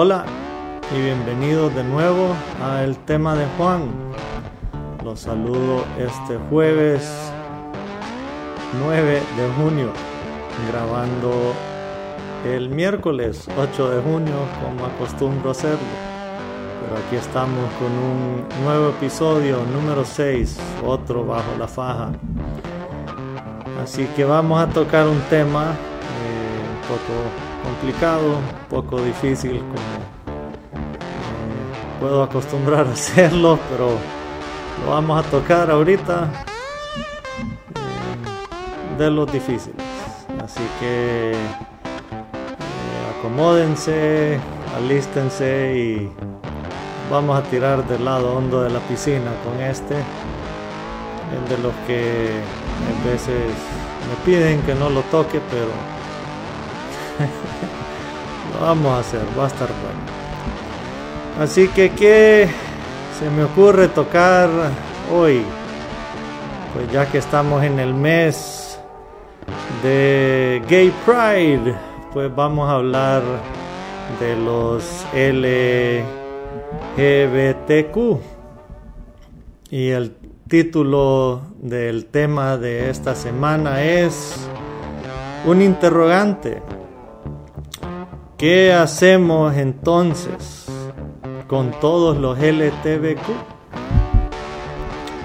Hola 0.00 0.24
y 0.96 1.02
bienvenidos 1.02 1.74
de 1.74 1.82
nuevo 1.82 2.32
a 2.62 2.84
El 2.84 2.96
tema 2.98 3.34
de 3.34 3.44
Juan. 3.56 3.90
Los 5.04 5.18
saludo 5.18 5.84
este 5.98 6.38
jueves 6.48 7.10
9 8.80 9.12
de 9.14 9.48
junio, 9.56 9.90
grabando 10.70 11.52
el 12.46 12.68
miércoles 12.68 13.48
8 13.58 13.90
de 13.90 14.02
junio 14.02 14.36
como 14.62 14.86
acostumbro 14.86 15.50
hacerlo. 15.50 15.78
Pero 16.80 17.04
aquí 17.04 17.16
estamos 17.16 17.68
con 17.80 17.90
un 17.90 18.64
nuevo 18.64 18.90
episodio, 18.90 19.64
número 19.74 20.04
6, 20.04 20.60
otro 20.86 21.26
bajo 21.26 21.56
la 21.58 21.66
faja. 21.66 22.12
Así 23.82 24.06
que 24.14 24.24
vamos 24.24 24.60
a 24.60 24.68
tocar 24.68 25.08
un 25.08 25.20
tema 25.22 25.72
eh, 25.72 26.76
un 26.76 26.82
poco 26.82 27.47
complicado, 27.68 28.38
un 28.38 28.68
poco 28.70 29.00
difícil 29.02 29.58
como 29.58 29.72
eh, 29.74 30.48
puedo 32.00 32.22
acostumbrar 32.22 32.86
a 32.86 32.92
hacerlo, 32.98 33.58
pero 33.70 33.90
lo 34.84 34.90
vamos 34.90 35.24
a 35.24 35.30
tocar 35.30 35.70
ahorita 35.70 36.30
eh, 37.76 38.98
de 38.98 39.10
los 39.10 39.30
difíciles. 39.30 39.76
Así 40.42 40.62
que 40.80 41.32
eh, 41.32 41.36
acomódense, 43.18 44.40
alístense 44.76 45.76
y 45.76 46.10
vamos 47.10 47.38
a 47.38 47.42
tirar 47.50 47.86
del 47.86 48.04
lado 48.04 48.34
hondo 48.34 48.62
de 48.62 48.70
la 48.70 48.80
piscina 48.80 49.30
con 49.44 49.60
este, 49.60 49.94
el 49.94 51.48
de 51.50 51.58
los 51.62 51.74
que 51.86 52.30
a 52.88 53.10
veces 53.10 53.52
me 54.08 54.16
piden 54.24 54.62
que 54.62 54.74
no 54.74 54.88
lo 54.88 55.02
toque, 55.02 55.40
pero 55.50 55.98
lo 58.54 58.66
vamos 58.66 58.92
a 58.92 58.98
hacer, 59.00 59.20
va 59.38 59.44
a 59.44 59.48
estar 59.48 59.68
bueno. 59.68 60.18
Así 61.40 61.68
que, 61.68 61.90
¿qué 61.90 62.48
se 63.18 63.30
me 63.30 63.44
ocurre 63.44 63.88
tocar 63.88 64.48
hoy? 65.12 65.42
Pues 66.74 66.90
ya 66.92 67.06
que 67.10 67.18
estamos 67.18 67.62
en 67.62 67.78
el 67.78 67.94
mes 67.94 68.78
de 69.82 70.62
Gay 70.68 70.92
Pride, 71.04 71.74
pues 72.12 72.34
vamos 72.34 72.68
a 72.68 72.72
hablar 72.74 73.22
de 74.20 74.36
los 74.36 75.06
LGBTQ. 76.96 78.20
Y 79.70 79.88
el 79.90 80.16
título 80.48 81.42
del 81.60 82.06
tema 82.06 82.56
de 82.56 82.90
esta 82.90 83.14
semana 83.14 83.82
es 83.82 84.48
un 85.46 85.62
interrogante. 85.62 86.62
¿Qué 88.38 88.72
hacemos 88.72 89.56
entonces 89.56 90.68
con 91.48 91.72
todos 91.80 92.16
los 92.18 92.38
LTBQ? 92.38 93.26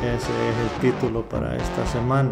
Ese 0.01 0.15
es 0.15 0.57
el 0.63 0.81
título 0.81 1.21
para 1.29 1.55
esta 1.55 1.85
semana. 1.85 2.31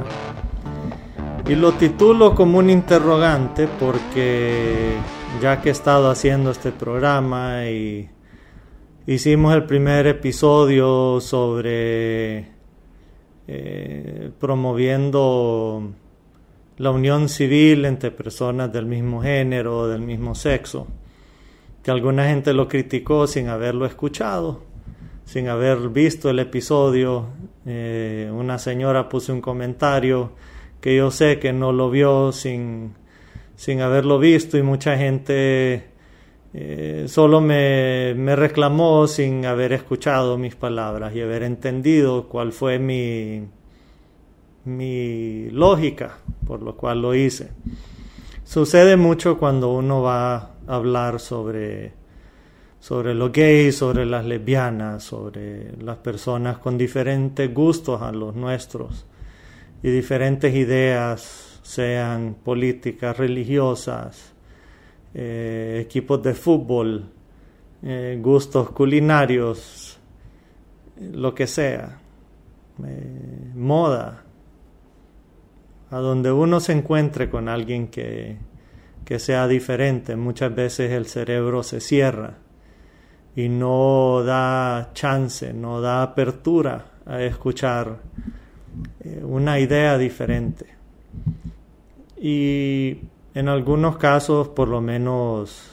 Y 1.47 1.53
lo 1.53 1.73
titulo 1.73 2.33
como 2.33 2.57
un 2.57 2.71
interrogante 2.71 3.67
porque 3.79 4.95
ya 5.39 5.61
que 5.61 5.69
he 5.69 5.71
estado 5.71 6.09
haciendo 6.09 6.49
este 6.49 6.71
programa 6.71 7.67
y 7.67 8.09
hicimos 9.05 9.53
el 9.53 9.65
primer 9.65 10.07
episodio 10.07 11.21
sobre 11.21 12.47
eh, 13.47 14.31
promoviendo 14.39 15.93
la 16.81 16.89
unión 16.89 17.29
civil 17.29 17.85
entre 17.85 18.09
personas 18.09 18.73
del 18.73 18.87
mismo 18.87 19.21
género, 19.21 19.87
del 19.87 20.01
mismo 20.01 20.33
sexo, 20.33 20.87
que 21.83 21.91
alguna 21.91 22.27
gente 22.27 22.53
lo 22.53 22.67
criticó 22.67 23.27
sin 23.27 23.49
haberlo 23.49 23.85
escuchado, 23.85 24.63
sin 25.23 25.47
haber 25.47 25.89
visto 25.89 26.31
el 26.31 26.39
episodio. 26.39 27.27
Eh, 27.67 28.31
una 28.33 28.57
señora 28.57 29.07
puso 29.09 29.31
un 29.31 29.41
comentario 29.41 30.31
que 30.81 30.95
yo 30.95 31.11
sé 31.11 31.37
que 31.37 31.53
no 31.53 31.71
lo 31.71 31.91
vio 31.91 32.31
sin, 32.31 32.95
sin 33.55 33.81
haberlo 33.81 34.17
visto 34.17 34.57
y 34.57 34.63
mucha 34.63 34.97
gente 34.97 35.85
eh, 36.55 37.05
solo 37.07 37.41
me, 37.41 38.15
me, 38.15 38.35
reclamó 38.35 39.05
sin 39.05 39.45
haber 39.45 39.73
escuchado 39.73 40.35
mis 40.39 40.55
palabras 40.55 41.15
y 41.15 41.21
haber 41.21 41.43
entendido 41.43 42.27
cuál 42.27 42.51
fue 42.51 42.79
mi, 42.79 43.45
mi 44.65 45.49
lógica, 45.49 46.17
por 46.45 46.61
lo 46.61 46.75
cual 46.75 47.01
lo 47.01 47.15
hice. 47.15 47.51
Sucede 48.43 48.97
mucho 48.97 49.37
cuando 49.37 49.73
uno 49.73 50.01
va 50.01 50.35
a 50.35 50.49
hablar 50.67 51.19
sobre, 51.19 51.93
sobre 52.79 53.13
los 53.13 53.31
gays, 53.31 53.77
sobre 53.77 54.05
las 54.05 54.25
lesbianas, 54.25 55.03
sobre 55.03 55.77
las 55.77 55.97
personas 55.97 56.57
con 56.57 56.77
diferentes 56.77 57.53
gustos 57.53 58.01
a 58.01 58.11
los 58.11 58.35
nuestros 58.35 59.05
y 59.83 59.89
diferentes 59.89 60.53
ideas, 60.53 61.59
sean 61.63 62.35
políticas, 62.43 63.17
religiosas, 63.17 64.33
eh, 65.13 65.79
equipos 65.85 66.21
de 66.21 66.33
fútbol, 66.33 67.05
eh, 67.83 68.19
gustos 68.21 68.71
culinarios, 68.71 69.97
lo 70.99 71.33
que 71.33 71.47
sea, 71.47 71.99
eh, 72.85 73.51
moda, 73.55 74.23
a 75.91 75.97
donde 75.97 76.31
uno 76.31 76.59
se 76.59 76.71
encuentre 76.71 77.29
con 77.29 77.49
alguien 77.49 77.89
que, 77.89 78.37
que 79.05 79.19
sea 79.19 79.47
diferente, 79.47 80.15
muchas 80.15 80.55
veces 80.55 80.91
el 80.91 81.05
cerebro 81.05 81.63
se 81.63 81.81
cierra 81.81 82.37
y 83.35 83.49
no 83.49 84.23
da 84.23 84.91
chance, 84.93 85.53
no 85.53 85.81
da 85.81 86.01
apertura 86.01 86.85
a 87.05 87.21
escuchar 87.21 87.99
una 89.23 89.59
idea 89.59 89.97
diferente. 89.97 90.67
Y 92.17 92.99
en 93.33 93.47
algunos 93.49 93.97
casos 93.97 94.49
por 94.49 94.67
lo 94.67 94.81
menos 94.81 95.69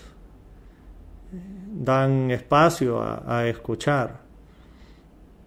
dan 1.31 2.31
espacio 2.31 3.01
a, 3.01 3.39
a, 3.39 3.47
escuchar, 3.47 4.21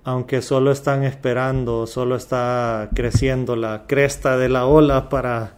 aunque 0.03 0.41
solo 0.41 0.72
están 0.72 1.03
esperando, 1.03 1.85
solo 1.85 2.16
está 2.16 2.89
creciendo 2.95 3.56
la 3.56 3.85
cresta 3.88 4.38
de 4.38 4.50
la 4.50 4.66
ola 4.66 5.09
para, 5.09 5.57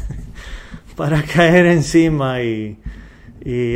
para 0.96 1.22
caer 1.22 1.66
encima 1.66 2.42
y, 2.42 2.78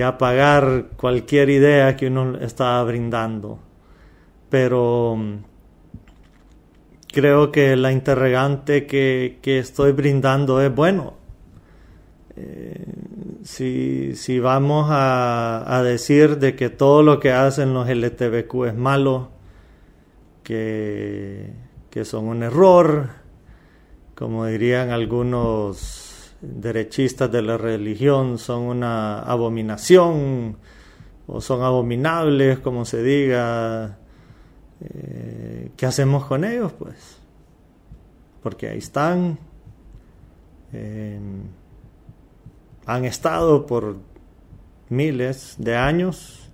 apagar 0.04 0.88
cualquier 0.96 1.48
idea 1.48 1.96
que 1.96 2.08
uno 2.08 2.36
está 2.38 2.82
brindando. 2.84 3.58
Pero 4.50 5.18
creo 7.10 7.50
que 7.50 7.74
la 7.74 7.91
interrogante 7.91 8.86
que, 8.86 9.38
estoy 9.42 9.92
brindando 9.92 10.60
es 10.60 10.72
bueno. 10.72 11.15
Eh, 12.36 12.84
si, 13.42 14.15
si, 14.16 14.38
vamos 14.38 14.88
a, 14.91 15.65
a, 15.66 15.82
decir 15.82 16.38
de 16.38 16.54
que 16.54 16.68
todo 16.68 17.03
lo 17.03 17.20
que 17.20 17.32
hacen 17.32 17.72
los 17.72 17.88
LTBQ 17.88 18.66
es 18.66 18.74
malo, 18.74 19.34
que, 20.44 21.50
que 21.91 22.04
son 22.04 22.26
un 22.26 22.42
error, 22.44 23.08
como 24.14 24.46
dirían 24.46 24.91
algunos 24.91 26.36
derechistas 26.41 27.32
de 27.32 27.42
la 27.42 27.56
religión, 27.56 28.38
son 28.38 28.62
una 28.62 29.20
abominación 29.20 30.56
o 31.26 31.41
son 31.41 31.62
abominables, 31.62 32.58
como 32.60 32.84
se 32.84 33.02
diga, 33.02 33.98
eh, 34.80 35.70
¿qué 35.76 35.86
hacemos 35.86 36.26
con 36.26 36.44
ellos? 36.44 36.72
Pues, 36.72 37.18
porque 38.42 38.68
ahí 38.68 38.78
están. 38.78 39.38
Eh, 40.72 41.18
han 42.86 43.04
estado 43.06 43.64
por 43.64 43.96
miles 44.91 45.54
de 45.58 45.76
años 45.76 46.50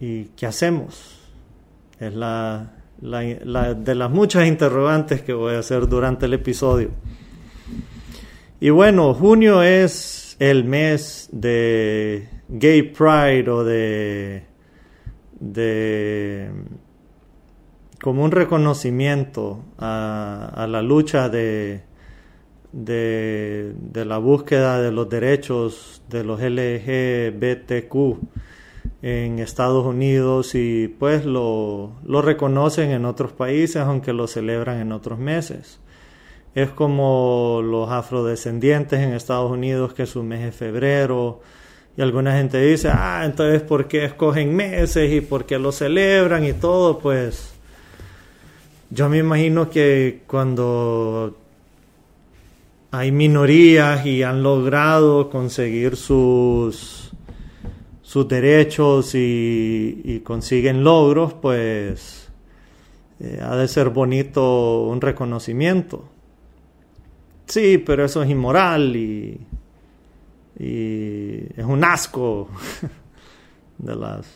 y 0.00 0.24
¿qué 0.36 0.46
hacemos? 0.46 1.19
Es 2.00 2.14
la, 2.14 2.72
de 2.98 3.94
las 3.94 4.10
muchas 4.10 4.48
interrogantes 4.48 5.20
que 5.20 5.34
voy 5.34 5.54
a 5.54 5.58
hacer 5.58 5.86
durante 5.86 6.24
el 6.24 6.32
episodio. 6.32 6.92
Y 8.58 8.70
bueno, 8.70 9.12
junio 9.12 9.62
es 9.62 10.34
el 10.38 10.64
mes 10.64 11.28
de 11.30 12.26
Gay 12.48 12.82
Pride 12.84 13.50
o 13.50 13.64
de, 13.64 14.44
de 15.40 16.50
como 18.02 18.24
un 18.24 18.30
reconocimiento 18.30 19.62
a, 19.76 20.66
la 20.70 20.80
lucha 20.80 21.28
de, 21.28 21.82
de, 22.72 23.74
la 24.06 24.16
búsqueda 24.16 24.80
de 24.80 24.90
los 24.90 25.06
derechos 25.10 26.02
de 26.08 26.24
los 26.24 26.40
LGBTQ 26.40 28.18
en 29.02 29.38
Estados 29.38 29.86
Unidos 29.86 30.54
y 30.54 30.88
pues 30.88 31.24
lo, 31.24 31.92
lo 32.04 32.22
reconocen 32.22 32.90
en 32.90 33.04
otros 33.04 33.32
países 33.32 33.76
aunque 33.78 34.12
lo 34.12 34.26
celebran 34.26 34.78
en 34.78 34.92
otros 34.92 35.18
meses 35.18 35.80
es 36.54 36.70
como 36.70 37.60
los 37.62 37.90
afrodescendientes 37.90 38.98
en 38.98 39.12
Estados 39.12 39.50
Unidos, 39.50 39.94
que 39.94 40.06
su 40.06 40.22
mes 40.22 40.40
es 40.48 40.54
febrero. 40.54 41.40
Y 41.96 42.02
alguna 42.02 42.36
gente 42.36 42.60
dice, 42.60 42.88
ah, 42.92 43.22
entonces, 43.24 43.62
¿por 43.62 43.86
qué 43.86 44.04
escogen 44.04 44.54
meses 44.54 45.12
y 45.12 45.20
por 45.20 45.44
qué 45.46 45.58
lo 45.58 45.72
celebran 45.72 46.44
y 46.44 46.52
todo? 46.52 46.98
Pues 46.98 47.52
yo 48.90 49.08
me 49.08 49.18
imagino 49.18 49.70
que 49.70 50.22
cuando 50.26 51.36
hay 52.90 53.12
minorías 53.12 54.04
y 54.04 54.22
han 54.24 54.42
logrado 54.42 55.30
conseguir 55.30 55.96
sus, 55.96 57.09
sus 58.10 58.26
derechos 58.26 59.12
y, 59.14 60.22
consiguen 60.24 60.82
logros, 60.82 61.34
pues 61.34 62.28
eh, 63.20 63.38
ha 63.40 63.54
de 63.54 63.68
ser 63.68 63.90
bonito 63.90 64.82
un 64.82 65.00
reconocimiento 65.00 66.08
sí, 67.50 67.78
pero 67.78 68.04
eso 68.04 68.22
es 68.22 68.30
inmoral 68.30 68.96
y, 68.96 69.46
es 70.62 71.64
un 71.64 71.84
asco 71.84 72.50
de 73.78 73.96
las 73.96 74.26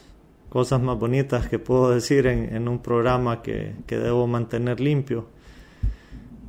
cosas 0.48 0.80
más 0.80 0.98
bonitas 0.98 1.48
que 1.48 1.58
puedo 1.58 1.90
decir 1.90 2.26
en, 2.26 2.66
un 2.66 2.78
programa 2.78 3.42
que, 3.42 3.74
debo 3.86 4.26
mantener 4.26 4.80
limpio. 4.80 5.26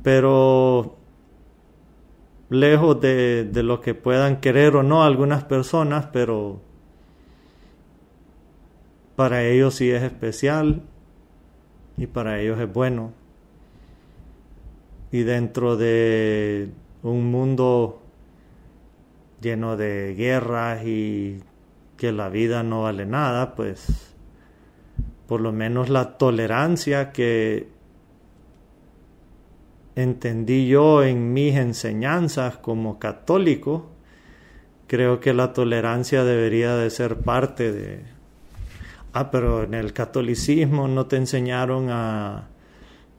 Pero 0.02 0.96
lejos 2.48 3.00
de, 3.02 3.44
de, 3.44 3.62
lo 3.62 3.82
que 3.82 3.94
puedan 3.94 4.40
querer 4.40 4.76
o 4.76 4.82
no 4.82 5.04
algunas 5.04 5.44
personas, 5.44 6.06
pero 6.10 6.62
para 9.16 9.42
ellos 9.44 9.74
sí 9.74 9.90
es 9.90 10.02
especial 10.02 10.82
y 11.96 12.06
para 12.06 12.38
ellos 12.38 12.60
es 12.60 12.72
bueno. 12.72 13.12
Y 15.10 15.22
dentro 15.22 15.76
de 15.76 16.70
un 17.02 17.30
mundo 17.30 18.02
lleno 19.40 19.76
de 19.76 20.14
guerras 20.14 20.84
y 20.84 21.40
que 21.96 22.12
la 22.12 22.28
vida 22.28 22.62
no 22.62 22.82
vale 22.82 23.06
nada, 23.06 23.54
pues 23.54 24.14
por 25.26 25.40
lo 25.40 25.52
menos 25.52 25.88
la 25.88 26.18
tolerancia 26.18 27.10
que 27.12 27.68
entendí 29.94 30.68
yo 30.68 31.02
en 31.02 31.32
mis 31.32 31.56
enseñanzas 31.56 32.58
como 32.58 32.98
católico, 32.98 33.90
creo 34.86 35.20
que 35.20 35.32
la 35.32 35.52
tolerancia 35.52 36.22
debería 36.22 36.76
de 36.76 36.90
ser 36.90 37.18
parte 37.20 37.72
de... 37.72 38.15
Ah, 39.18 39.30
pero 39.30 39.62
en 39.62 39.74
el 39.74 39.92
catolicismo 39.92 40.88
no 40.88 41.06
te 41.06 41.16
enseñaron 41.16 41.88
a 41.90 42.48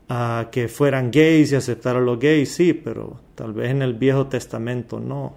a 0.10 0.48
que 0.52 0.68
fueran 0.68 1.12
gays 1.12 1.52
y 1.52 1.56
aceptar 1.56 1.98
a 1.98 2.02
los 2.02 2.20
gays, 2.20 2.52
sí, 2.52 2.74
pero 2.74 3.20
tal 3.36 3.54
vez 3.54 3.72
en 3.72 3.82
el 3.82 3.94
Viejo 3.94 4.28
Testamento 4.28 5.00
no. 5.00 5.36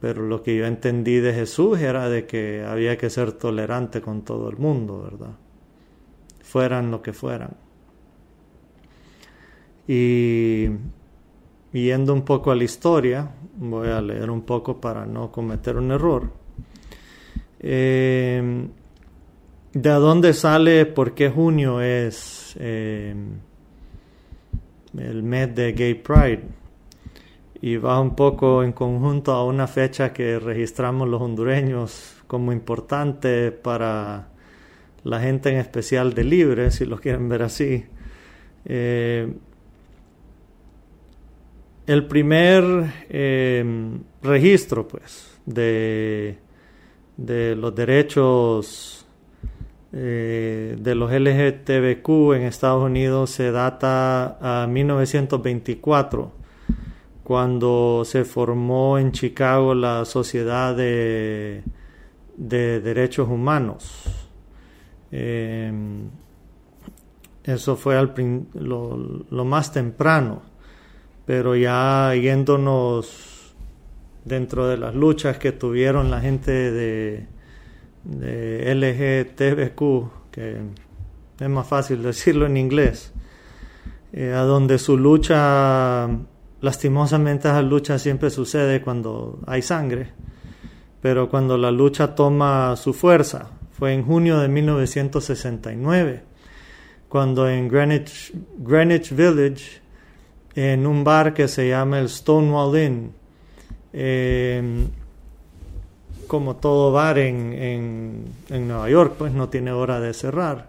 Pero 0.00 0.22
lo 0.22 0.42
que 0.42 0.56
yo 0.56 0.66
entendí 0.66 1.16
de 1.16 1.32
Jesús 1.32 1.78
era 1.80 2.08
de 2.08 2.26
que 2.26 2.64
había 2.66 2.96
que 2.96 3.10
ser 3.10 3.32
tolerante 3.32 4.00
con 4.00 4.22
todo 4.22 4.48
el 4.48 4.56
mundo, 4.56 5.02
¿verdad? 5.02 5.34
Fueran 6.42 6.90
lo 6.90 7.02
que 7.02 7.12
fueran. 7.12 7.56
Y 9.88 10.68
yendo 11.72 12.12
un 12.12 12.22
poco 12.22 12.50
a 12.50 12.56
la 12.56 12.64
historia, 12.64 13.30
voy 13.56 13.88
a 13.88 14.00
leer 14.00 14.30
un 14.30 14.42
poco 14.42 14.80
para 14.80 15.06
no 15.06 15.30
cometer 15.30 15.76
un 15.76 15.92
error. 15.92 16.45
Eh, 17.68 18.68
¿De 19.72 19.90
dónde 19.90 20.34
sale 20.34 20.86
por 20.86 21.14
qué 21.14 21.28
junio 21.28 21.80
es 21.80 22.56
em, 22.60 23.40
el 24.96 25.22
mes 25.24 25.52
de 25.52 25.72
Gay 25.72 25.94
Pride? 25.94 26.44
Y 27.60 27.76
va 27.76 28.00
un 28.00 28.14
poco 28.14 28.62
en 28.62 28.70
conjunto 28.70 29.32
a 29.32 29.44
una 29.44 29.66
fecha 29.66 30.12
que 30.12 30.38
registramos 30.38 31.08
los 31.08 31.20
hondureños 31.20 32.22
como 32.28 32.52
importante 32.52 33.50
para 33.50 34.28
la 35.02 35.20
gente 35.20 35.50
en 35.50 35.56
especial 35.56 36.14
de 36.14 36.22
Libre, 36.22 36.70
si 36.70 36.86
lo 36.86 36.98
quieren 36.98 37.28
ver 37.28 37.42
así. 37.42 37.84
Eh, 38.64 39.32
el 41.88 42.06
primer 42.06 42.64
em, 43.08 43.98
registro, 44.22 44.86
pues, 44.86 45.36
de, 45.46 46.45
de 47.16 47.56
los 47.56 47.74
derechos 47.74 48.96
eh, 49.92 50.76
de 50.78 50.94
los 50.94 51.10
LGTBQ 51.10 52.34
en 52.34 52.42
Estados 52.42 52.84
Unidos 52.84 53.30
se 53.30 53.50
data 53.50 54.62
a 54.62 54.66
1924, 54.66 56.32
cuando 57.24 58.02
se 58.04 58.24
formó 58.24 58.98
en 58.98 59.12
Chicago 59.12 59.74
la 59.74 60.04
Sociedad 60.04 60.76
de, 60.76 61.62
Derechos 62.36 63.26
Humanos. 63.28 64.04
Em, 65.10 66.10
eso 67.44 67.76
fue 67.76 67.96
lo, 68.54 69.44
más 69.46 69.72
temprano, 69.72 70.42
pero 71.24 71.56
ya 71.56 72.12
yéndonos 72.14 73.35
dentro 74.26 74.66
de 74.66 74.76
las 74.76 74.94
luchas 74.94 75.38
que 75.38 75.52
tuvieron 75.52 76.10
la 76.10 76.20
gente 76.20 76.50
de, 76.50 77.26
de 78.04 78.74
LGTBQ, 78.74 80.30
que 80.32 80.60
es 81.38 81.48
más 81.48 81.66
fácil 81.66 82.02
decirlo 82.02 82.44
en 82.46 82.56
inglés, 82.56 83.12
eh, 84.12 84.32
a 84.32 84.40
donde 84.40 84.78
su 84.78 84.98
lucha, 84.98 86.08
lastimosamente 86.60 87.48
esa 87.48 87.62
lucha 87.62 87.98
siempre 87.98 88.30
sucede 88.30 88.82
cuando 88.82 89.38
hay 89.46 89.62
sangre, 89.62 90.08
pero 91.00 91.28
cuando 91.28 91.56
la 91.56 91.70
lucha 91.70 92.14
toma 92.14 92.74
su 92.76 92.92
fuerza, 92.92 93.50
fue 93.70 93.92
en 93.92 94.04
junio 94.04 94.40
de 94.40 94.48
1969, 94.48 96.22
cuando 97.08 97.48
en 97.48 97.68
Greenwich, 97.68 98.32
Greenwich 98.58 99.14
Village, 99.14 99.82
en 100.56 100.84
un 100.86 101.04
bar 101.04 101.32
que 101.32 101.46
se 101.46 101.68
llama 101.68 102.00
el 102.00 102.08
Stonewall 102.08 102.76
Inn, 102.76 103.12
eh, 103.98 104.88
como 106.26 106.56
todo 106.56 106.92
bar 106.92 107.18
en, 107.18 108.24
Nueva 108.50 108.90
York, 108.90 109.14
pues 109.16 109.32
no 109.32 109.48
tiene 109.48 109.72
hora 109.72 110.00
de 110.00 110.12
cerrar. 110.12 110.68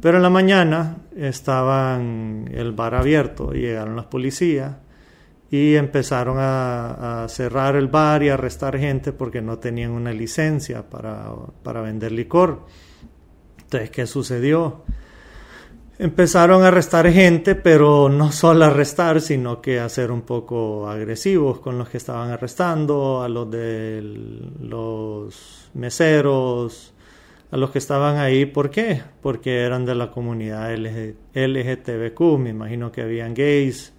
Pero 0.00 0.16
en 0.16 0.22
la 0.22 0.30
mañana 0.30 0.96
estaban 1.14 2.48
el 2.52 2.72
bar 2.72 2.94
abierto 2.94 3.54
y 3.54 3.60
llegaron 3.60 3.96
las 3.96 4.06
policías 4.06 4.76
y 5.50 5.74
empezaron 5.76 6.36
a, 6.40 7.26
cerrar 7.28 7.76
el 7.76 7.88
bar 7.88 8.22
y 8.22 8.30
a 8.30 8.34
arrestar 8.34 8.78
gente 8.78 9.12
porque 9.12 9.42
no 9.42 9.58
tenían 9.58 9.90
una 9.90 10.12
licencia 10.12 10.88
para, 10.88 11.26
para 11.62 11.82
vender 11.82 12.12
licor. 12.12 12.66
Entonces, 13.62 13.90
¿qué 13.90 14.06
sucedió? 14.06 14.84
Empezaron 16.04 16.62
a 16.62 16.68
arrestar 16.68 17.10
gente, 17.10 17.54
pero 17.54 18.10
no 18.10 18.30
solo 18.30 18.66
arrestar, 18.66 19.22
sino 19.22 19.62
que 19.62 19.80
a 19.80 19.88
ser 19.88 20.10
un 20.10 20.20
poco 20.20 20.86
agresivos 20.86 21.60
con 21.60 21.78
los 21.78 21.88
que 21.88 21.96
estaban 21.96 22.30
arrestando, 22.30 23.22
a 23.22 23.28
los 23.30 23.50
de 23.50 24.02
los 24.60 25.70
meseros, 25.72 26.92
a 27.50 27.56
los 27.56 27.70
que 27.70 27.78
estaban 27.78 28.18
ahí. 28.18 28.44
¿Por 28.44 28.68
qué? 28.68 29.00
Porque 29.22 29.62
eran 29.62 29.86
de 29.86 29.94
la 29.94 30.10
comunidad 30.10 30.74
LGTBQ. 30.74 32.20
Me 32.38 32.50
imagino 32.50 32.92
que 32.92 33.00
habían 33.00 33.32
gays, 33.32 33.94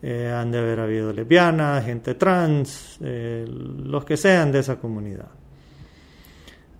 eh, 0.00 0.32
han 0.34 0.50
de 0.50 0.58
haber 0.58 0.80
habido 0.80 1.12
lesbianas, 1.12 1.84
gente 1.84 2.14
trans, 2.14 2.96
eh, 3.02 3.44
los 3.46 4.06
que 4.06 4.16
sean 4.16 4.52
de 4.52 4.60
esa 4.60 4.76
comunidad. 4.76 5.28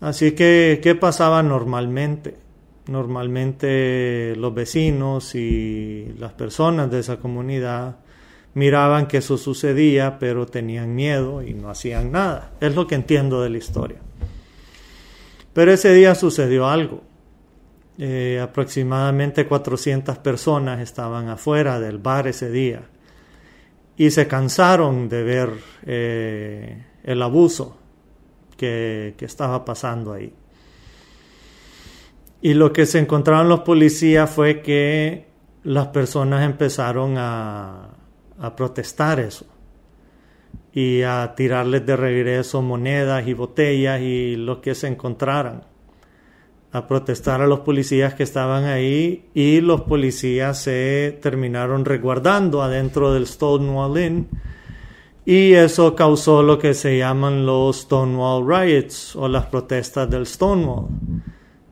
Así 0.00 0.32
que, 0.32 0.80
¿qué 0.82 0.94
pasaba 0.94 1.42
normalmente? 1.42 2.45
Normalmente 2.88 4.34
los 4.36 4.54
vecinos 4.54 5.34
y 5.34 6.14
las 6.18 6.32
personas 6.32 6.90
de 6.90 7.00
esa 7.00 7.18
comunidad 7.18 7.96
miraban 8.54 9.06
que 9.06 9.18
eso 9.18 9.36
sucedía, 9.36 10.18
pero 10.18 10.46
tenían 10.46 10.94
miedo 10.94 11.42
y 11.42 11.52
no 11.52 11.68
hacían 11.68 12.12
nada. 12.12 12.52
Es 12.60 12.74
lo 12.74 12.86
que 12.86 12.94
entiendo 12.94 13.42
de 13.42 13.50
la 13.50 13.58
historia. 13.58 13.98
Pero 15.52 15.72
ese 15.72 15.92
día 15.92 16.14
sucedió 16.14 16.66
algo. 16.68 17.02
Eh, 17.98 18.40
aproximadamente 18.42 19.46
400 19.46 20.18
personas 20.18 20.80
estaban 20.80 21.28
afuera 21.28 21.80
del 21.80 21.96
bar 21.96 22.28
ese 22.28 22.50
día 22.50 22.82
y 23.96 24.10
se 24.10 24.28
cansaron 24.28 25.08
de 25.08 25.22
ver 25.22 25.50
eh, 25.86 26.84
el 27.04 27.22
abuso 27.22 27.78
que, 28.58 29.14
que, 29.16 29.24
estaba 29.24 29.64
pasando 29.64 30.12
ahí. 30.12 30.32
Y 32.40 32.54
lo 32.54 32.72
que 32.72 32.86
se 32.86 32.98
encontraron 32.98 33.48
los 33.48 33.60
policías 33.60 34.30
fue 34.30 34.60
que 34.60 35.26
las 35.64 35.88
personas 35.88 36.44
empezaron 36.44 37.14
a, 37.18 37.90
protestar 38.56 39.18
eso 39.18 39.46
y 40.72 41.02
a 41.02 41.34
tirarles 41.34 41.84
de 41.86 41.96
regreso 41.96 42.62
monedas 42.62 43.26
y 43.26 43.32
botellas 43.32 44.00
y 44.00 44.36
lo 44.36 44.60
que 44.60 44.74
se 44.74 44.86
encontraran 44.86 45.64
a 46.70 46.86
protestar 46.86 47.40
a 47.40 47.46
los 47.46 47.60
policías 47.60 48.14
que 48.14 48.22
estaban 48.22 48.64
ahí 48.64 49.30
y 49.32 49.62
los 49.62 49.80
policías 49.82 50.60
se 50.62 51.18
terminaron 51.22 51.84
resguardando 51.84 52.62
adentro 52.62 53.14
del 53.14 53.26
Stonewall 53.26 53.98
Inn 53.98 54.28
y 55.24 55.54
eso 55.54 55.96
causó 55.96 56.42
lo 56.44 56.58
que 56.58 56.74
se 56.74 56.98
llaman 56.98 57.46
los 57.46 57.80
Stonewall 57.80 58.46
Riots 58.46 59.16
o 59.16 59.26
las 59.26 59.46
protestas 59.46 60.08
del 60.08 60.26
Stonewall. 60.26 60.86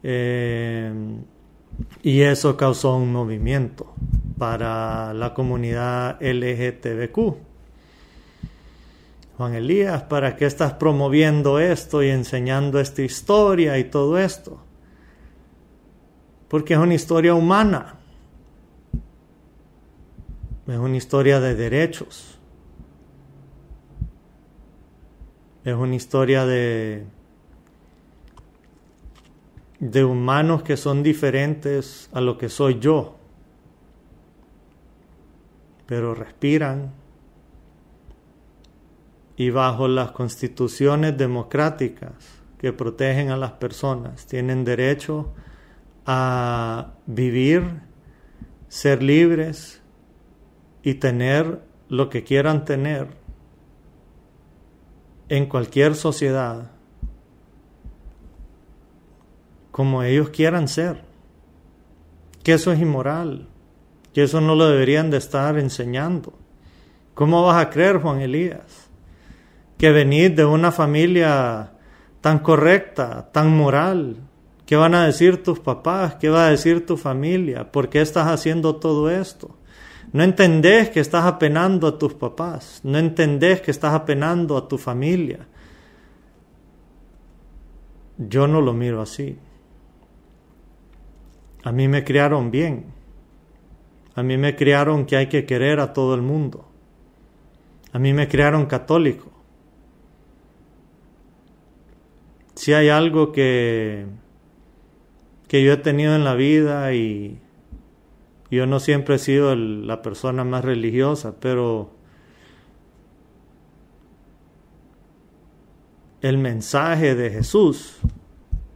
Eh, 0.04 0.92
y 2.02 2.20
eso 2.20 2.56
causó 2.56 2.96
un 2.96 3.12
movimiento 3.12 3.92
para 4.38 5.12
la 5.12 5.34
comunidad 5.34 6.22
LGTBQ. 6.22 7.36
Juan 9.36 9.54
Elías, 9.54 10.04
¿para 10.04 10.36
qué 10.36 10.46
estás 10.46 10.74
promoviendo 10.74 11.58
esto 11.58 12.04
y 12.04 12.10
enseñando 12.10 12.78
esta 12.78 13.02
historia 13.02 13.76
y 13.78 13.84
todo 13.84 14.16
esto? 14.16 14.60
porque 16.54 16.74
es 16.74 16.78
una 16.78 16.94
historia 16.94 17.34
humana, 17.34 17.96
es 20.68 20.76
una 20.76 20.96
historia 20.96 21.40
de 21.40 21.56
derechos, 21.56 22.38
es 25.64 25.74
una 25.74 25.96
historia 25.96 26.46
de, 26.46 27.06
de 29.80 30.04
humanos 30.04 30.62
que 30.62 30.76
son 30.76 31.02
diferentes 31.02 32.08
a 32.12 32.20
lo 32.20 32.38
que 32.38 32.48
soy 32.48 32.78
yo, 32.78 33.16
pero 35.86 36.14
respiran. 36.14 36.92
Y 39.36 39.50
bajo 39.50 39.88
las 39.88 40.12
constituciones 40.12 41.16
democráticas 41.16 42.12
que 42.56 42.72
protegen 42.72 43.30
a 43.30 43.36
las 43.36 43.52
personas 43.52 44.26
tienen 44.26 44.64
derecho 44.64 45.32
a 46.06 46.92
vivir, 47.06 47.80
ser 48.68 49.02
libres 49.02 49.82
y 50.84 50.94
tener 50.94 51.62
lo 51.88 52.08
que 52.10 52.22
quieran 52.22 52.64
tener 52.64 53.08
en 55.28 55.46
cualquier 55.46 55.96
sociedad 55.96 56.70
como 59.74 60.04
ellos 60.04 60.28
quieran 60.28 60.68
ser. 60.68 61.02
Que 62.44 62.52
eso 62.52 62.70
es 62.70 62.78
inmoral, 62.78 63.48
que 64.12 64.22
eso 64.22 64.40
no 64.40 64.54
lo 64.54 64.68
deberían 64.68 65.10
de 65.10 65.16
estar 65.16 65.58
enseñando. 65.58 66.32
¿Cómo 67.14 67.42
vas 67.42 67.60
a 67.60 67.70
creer, 67.70 67.98
Juan 67.98 68.20
Elías, 68.20 68.88
que 69.76 69.90
venir 69.90 70.36
de 70.36 70.44
una 70.44 70.70
familia 70.70 71.72
tan 72.20 72.38
correcta, 72.38 73.28
tan 73.32 73.56
moral, 73.56 74.18
¿Qué 74.64 74.76
van 74.76 74.94
a 74.94 75.04
decir 75.04 75.42
tus 75.42 75.58
papás? 75.58 76.14
¿Qué 76.14 76.30
va 76.30 76.46
a 76.46 76.50
decir 76.50 76.86
tu 76.86 76.96
familia? 76.96 77.70
¿Por 77.70 77.90
qué 77.90 78.00
estás 78.00 78.28
haciendo 78.28 78.76
todo 78.76 79.10
esto? 79.10 79.58
No 80.12 80.22
entendés 80.22 80.88
que 80.88 81.00
estás 81.00 81.24
apenando 81.24 81.86
a 81.86 81.98
tus 81.98 82.14
papás, 82.14 82.80
no 82.82 82.96
entendés 82.96 83.60
que 83.60 83.70
estás 83.70 83.92
apenando 83.92 84.56
a 84.56 84.66
tu 84.66 84.78
familia. 84.78 85.46
Yo 88.16 88.46
no 88.46 88.62
lo 88.62 88.72
miro 88.72 89.02
así. 89.02 89.36
A 91.64 91.72
mí 91.72 91.88
me 91.88 92.04
criaron 92.04 92.50
bien. 92.50 92.84
A 94.14 94.22
mí 94.22 94.36
me 94.36 94.54
criaron 94.54 95.06
que 95.06 95.16
hay 95.16 95.26
que 95.28 95.44
querer 95.44 95.80
a 95.80 95.92
todo 95.92 96.14
el 96.14 96.22
mundo. 96.22 96.68
A 97.92 97.98
mí 97.98 98.12
me 98.12 98.28
criaron 98.28 98.66
católico. 98.66 99.32
Si 102.54 102.72
hay 102.72 102.88
algo 102.88 103.32
que 103.32 104.06
que 105.48 105.62
yo 105.62 105.72
he 105.72 105.76
tenido 105.76 106.14
en 106.16 106.24
la 106.24 106.34
vida 106.34 106.92
y 106.94 107.38
yo 108.50 108.66
no 108.66 108.80
siempre 108.80 109.16
he 109.16 109.18
sido 109.18 109.54
la 109.54 110.02
persona 110.02 110.44
más 110.44 110.64
religiosa, 110.64 111.36
pero 111.38 111.90
el 116.22 116.38
mensaje 116.38 117.14
de 117.14 117.30
Jesús, 117.30 117.98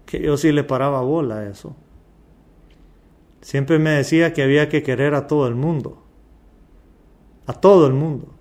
que 0.06 0.20
yo 0.20 0.36
sí 0.36 0.52
le 0.52 0.64
paraba 0.64 1.00
bola 1.00 1.38
a 1.38 1.48
eso. 1.48 1.74
Siempre 3.40 3.78
me 3.78 3.90
decía 3.90 4.32
que 4.32 4.42
había 4.42 4.68
que 4.68 4.82
querer 4.82 5.14
a 5.14 5.26
todo 5.26 5.46
el 5.46 5.54
mundo, 5.54 6.02
a 7.46 7.52
todo 7.52 7.86
el 7.86 7.92
mundo, 7.92 8.34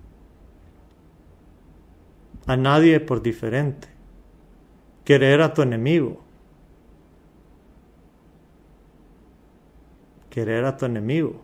a 2.46 2.56
nadie 2.56 2.98
por 3.00 3.22
diferente, 3.22 3.88
querer 5.04 5.40
a 5.42 5.54
tu 5.54 5.62
enemigo. 5.62 6.24
Querer 10.30 10.64
a 10.64 10.76
tu 10.76 10.84
enemigo. 10.84 11.42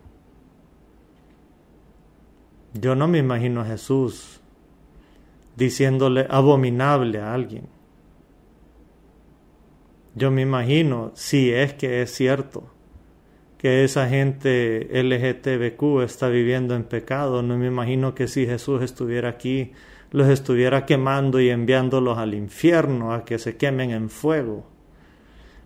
Yo 2.74 2.94
no 2.94 3.08
me 3.08 3.18
imagino 3.18 3.60
a 3.60 3.64
Jesús 3.64 4.40
diciéndole 5.56 6.26
abominable 6.28 7.20
a 7.20 7.32
alguien. 7.32 7.68
Yo 10.14 10.30
me 10.30 10.42
imagino, 10.42 11.12
si 11.14 11.52
es 11.52 11.74
que 11.74 12.02
es 12.02 12.12
cierto, 12.14 12.73
que 13.64 13.82
esa 13.82 14.10
gente 14.10 14.90
LGTBQ 14.92 16.02
está 16.02 16.28
viviendo 16.28 16.76
en 16.76 16.84
pecado, 16.84 17.42
no 17.42 17.56
me 17.56 17.68
imagino 17.68 18.14
que 18.14 18.28
si 18.28 18.44
Jesús 18.44 18.82
estuviera 18.82 19.30
aquí, 19.30 19.72
los 20.10 20.28
estuviera 20.28 20.84
quemando 20.84 21.40
y 21.40 21.48
enviándolos 21.48 22.18
al 22.18 22.34
infierno 22.34 23.14
a 23.14 23.24
que 23.24 23.38
se 23.38 23.56
quemen 23.56 23.90
en 23.90 24.10
fuego. 24.10 24.66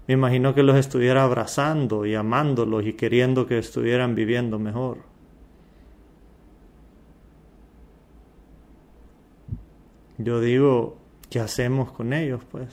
Me 0.06 0.14
imagino 0.14 0.54
que 0.54 0.62
los 0.62 0.76
estuviera 0.76 1.24
abrazando 1.24 2.06
y 2.06 2.14
amándolos 2.14 2.86
y 2.86 2.92
queriendo 2.92 3.48
que 3.48 3.58
estuvieran 3.58 4.14
viviendo 4.14 4.60
mejor. 4.60 4.98
Yo 10.18 10.40
digo, 10.40 10.98
¿qué 11.30 11.40
hacemos 11.40 11.90
con 11.90 12.12
ellos? 12.12 12.42
Pues, 12.48 12.68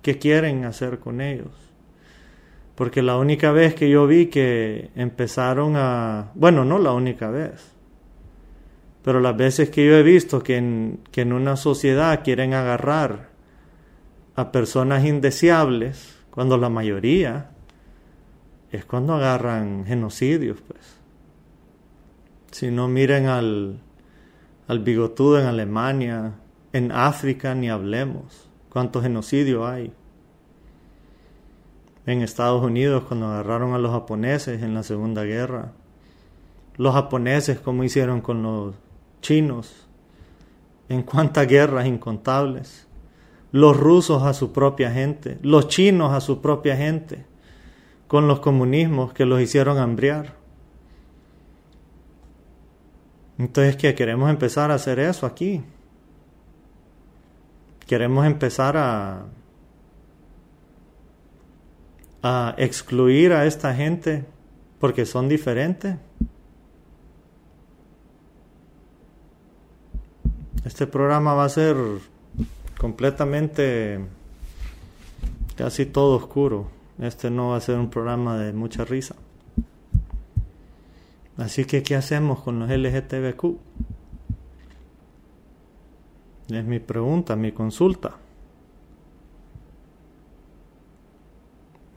¿qué 0.00 0.20
quieren 0.20 0.64
hacer 0.64 1.00
con 1.00 1.20
ellos? 1.20 1.69
Porque 2.80 3.02
la 3.02 3.18
única 3.18 3.52
vez 3.52 3.74
que 3.74 3.90
yo 3.90 4.06
vi 4.06 4.28
que 4.28 4.90
empezaron 4.96 5.74
a, 5.76 6.30
bueno, 6.34 6.64
no 6.64 6.78
la 6.78 6.92
única 6.92 7.28
vez, 7.28 7.72
pero 9.04 9.20
las 9.20 9.36
veces 9.36 9.68
que 9.68 9.84
yo 9.86 9.96
he 9.96 10.02
visto 10.02 10.42
que 10.42 10.56
en, 10.56 11.00
que 11.12 11.20
en 11.20 11.34
una 11.34 11.56
sociedad 11.56 12.24
quieren 12.24 12.54
agarrar 12.54 13.32
a 14.34 14.50
personas 14.50 15.04
indeseables, 15.04 16.16
cuando 16.30 16.56
la 16.56 16.70
mayoría 16.70 17.50
es 18.72 18.86
cuando 18.86 19.12
agarran 19.12 19.84
genocidios, 19.84 20.62
pues. 20.66 20.80
Si 22.50 22.70
no 22.70 22.88
miren 22.88 23.26
al, 23.26 23.78
al 24.68 24.78
bigotudo 24.78 25.38
en 25.38 25.44
Alemania, 25.44 26.32
en 26.72 26.92
África 26.92 27.54
ni 27.54 27.68
hablemos. 27.68 28.48
¿Cuántos 28.70 29.02
genocidios 29.02 29.68
hay? 29.68 29.92
En 32.10 32.22
Estados 32.22 32.64
Unidos, 32.64 33.04
cuando 33.06 33.26
agarraron 33.28 33.72
a 33.72 33.78
los 33.78 33.92
japoneses 33.92 34.62
en 34.62 34.74
la 34.74 34.82
Segunda 34.82 35.22
Guerra. 35.22 35.72
Los 36.76 36.92
japoneses, 36.94 37.60
como 37.60 37.84
hicieron 37.84 38.20
con 38.20 38.42
los 38.42 38.74
chinos. 39.20 39.86
En 40.88 41.02
cuántas 41.04 41.46
guerras 41.46 41.86
incontables 41.86 42.88
los 43.52 43.76
rusos 43.76 44.22
a 44.22 44.32
su 44.32 44.52
propia 44.52 44.90
gente, 44.90 45.38
los 45.42 45.68
chinos 45.68 46.12
a 46.12 46.20
su 46.20 46.40
propia 46.40 46.76
gente, 46.76 47.24
con 48.06 48.28
los 48.28 48.40
comunismos 48.40 49.12
que 49.12 49.24
los 49.24 49.40
hicieron 49.40 49.78
hambriar. 49.78 50.34
Entonces, 53.38 53.76
¿qué? 53.76 53.94
Queremos 53.94 54.30
empezar 54.30 54.70
a 54.70 54.74
hacer 54.74 54.98
eso 54.98 55.26
aquí. 55.26 55.62
Queremos 57.86 58.26
empezar 58.26 58.76
a, 58.76 59.24
a 62.22 62.54
excluir 62.58 63.32
a 63.32 63.46
esta 63.46 63.74
gente 63.74 64.24
porque 64.78 65.06
son 65.06 65.28
diferentes. 65.28 65.96
Este 70.64 70.86
programa 70.86 71.34
va 71.34 71.44
a 71.44 71.48
ser 71.48 71.76
completamente 72.78 74.00
casi 75.56 75.86
todo 75.86 76.16
oscuro. 76.16 76.68
Este 76.98 77.30
no 77.30 77.50
va 77.50 77.56
a 77.56 77.60
ser 77.60 77.78
un 77.78 77.88
programa 77.88 78.38
de 78.38 78.52
mucha 78.52 78.84
risa. 78.84 79.16
Así 81.38 81.64
que, 81.64 81.82
¿qué 81.82 81.96
hacemos 81.96 82.40
con 82.40 82.58
los 82.58 82.68
LGTBQ? 82.68 83.56
Es 86.50 86.64
mi 86.64 86.80
pregunta, 86.80 87.36
mi 87.36 87.52
consulta. 87.52 88.19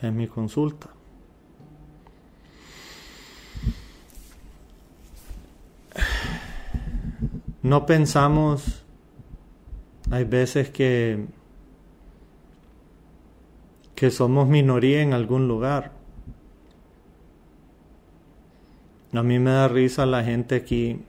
Es 0.03 0.12
mi 0.12 0.27
consulta. 0.27 0.89
No 7.62 7.86
pensamos, 7.86 8.83
hay 10.12 10.25
veces 10.25 10.69
que, 10.69 11.25
que 13.95 14.12
somos 14.12 14.50
minoría 14.50 15.01
en 15.01 15.13
algún 15.13 15.48
lugar. 15.48 15.93
A 19.13 19.24
mí 19.24 19.39
me 19.39 19.51
da 19.51 19.69
risa 19.69 20.05
la 20.05 20.22
gente 20.25 20.55
aquí 20.55 21.00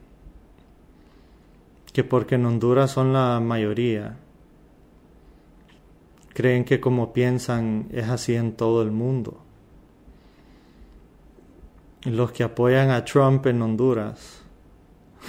que 1.91 2.05
porque 2.05 2.35
en 2.35 2.45
Honduras 2.45 2.91
son 2.91 3.11
la 3.11 3.41
mayoría, 3.41 4.17
creen 6.35 6.65
que 6.65 6.81
como 6.81 7.13
piensan 7.13 7.87
es 7.91 8.09
así 8.09 8.35
en 8.35 8.57
todo 8.57 8.81
el 8.81 8.91
mundo. 8.91 9.41
Los 12.03 12.33
que 12.33 12.43
apoyan 12.43 12.91
a 12.91 13.05
Trump 13.05 13.45
en 13.47 13.61
Honduras 13.61 14.43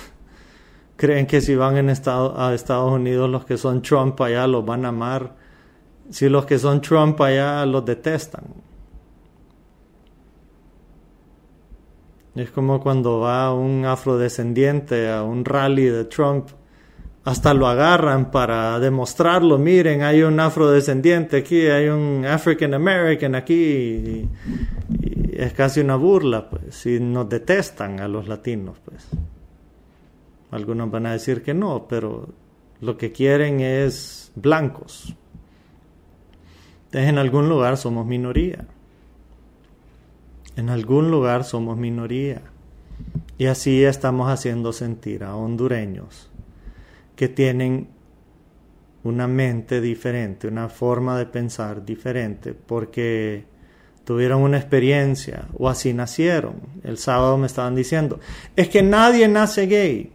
creen 0.97 1.29
que 1.29 1.41
si 1.41 1.55
van 1.55 1.89
a 1.89 1.93
Estados 1.93 2.93
Unidos 2.93 3.31
los 3.31 3.45
que 3.45 3.57
son 3.57 3.83
Trump 3.83 4.21
allá 4.21 4.49
los 4.49 4.67
van 4.67 4.85
a 4.85 4.89
amar, 4.89 5.37
si 6.11 6.29
los 6.29 6.45
que 6.45 6.59
son 6.59 6.81
Trump 6.81 7.21
allá 7.21 7.65
los 7.67 7.85
detestan. 7.85 8.45
Es 12.35 12.51
como 12.51 12.81
cuando 12.81 13.21
va 13.21 13.55
un 13.55 13.85
afrodescendiente 13.85 15.09
a 15.09 15.23
un 15.23 15.45
rally 15.45 15.85
de 15.85 16.05
Trump, 16.05 16.49
hasta 17.27 17.53
lo 17.55 17.67
agarran 17.67 18.31
para 18.31 18.79
demostrarlo, 18.79 19.59
miren, 19.59 20.05
hay 20.05 20.23
un 20.23 20.39
afrodescendiente 20.39 21.39
aquí, 21.39 21.67
hay 21.67 21.89
un 21.89 22.25
African 22.25 22.73
American 22.73 23.35
aquí, 23.35 23.53
y, 23.53 24.31
y 25.01 25.35
es 25.37 25.53
casi 25.53 25.81
una 25.81 25.97
burla, 25.97 26.49
pues, 26.49 26.77
si 26.77 27.01
nos 27.01 27.29
detestan 27.29 27.99
a 27.99 28.07
los 28.07 28.29
latinos, 28.29 28.79
pues. 28.85 29.09
Algunos 30.53 30.89
van 30.89 31.07
a 31.07 31.13
decir 31.13 31.43
que 31.43 31.53
no, 31.53 31.89
pero 31.89 32.29
lo 32.81 32.97
que 32.97 33.11
quieren 33.11 33.59
es 33.59 34.31
blancos. 34.37 35.17
Entonces 36.85 37.11
en 37.11 37.19
algún 37.19 37.49
lugar 37.49 37.77
somos 37.77 38.07
minoría. 38.07 38.67
En 40.55 40.71
algún 40.71 41.11
lugar 41.11 41.43
somos 41.43 41.77
minoría. 41.77 42.43
Y 43.37 43.47
así 43.47 43.83
estamos 43.83 44.31
haciendo 44.31 44.73
sentir 44.73 45.25
a 45.25 45.35
hondureños 45.35 46.31
que 47.17 47.29
tienen 47.29 47.89
una 49.03 49.27
mente 49.27 49.81
diferente, 49.81 50.47
una 50.49 50.69
forma 50.69 51.19
de 51.19 51.27
pensar 51.27 51.85
diferente, 51.85 52.55
porque 52.55 53.47
tuvieron 54.05 54.43
una 54.43 54.59
experiencia 54.59 55.49
o 55.59 55.69
así 55.69 55.93
nacieron. 55.93 56.61
El 56.85 56.99
sábado 56.99 57.37
me 57.39 57.47
estaban 57.47 57.75
diciendo, 57.75 58.21
es 58.55 58.69
que 58.69 58.83
nadie 58.83 59.27
nace 59.29 59.67
gay. 59.67 60.13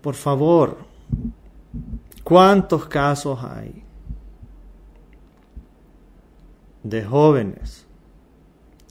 Por 0.00 0.14
favor, 0.14 0.78
¿cuántos 2.22 2.86
casos 2.86 3.42
hay 3.42 3.82
de 6.82 7.04
jóvenes 7.04 7.86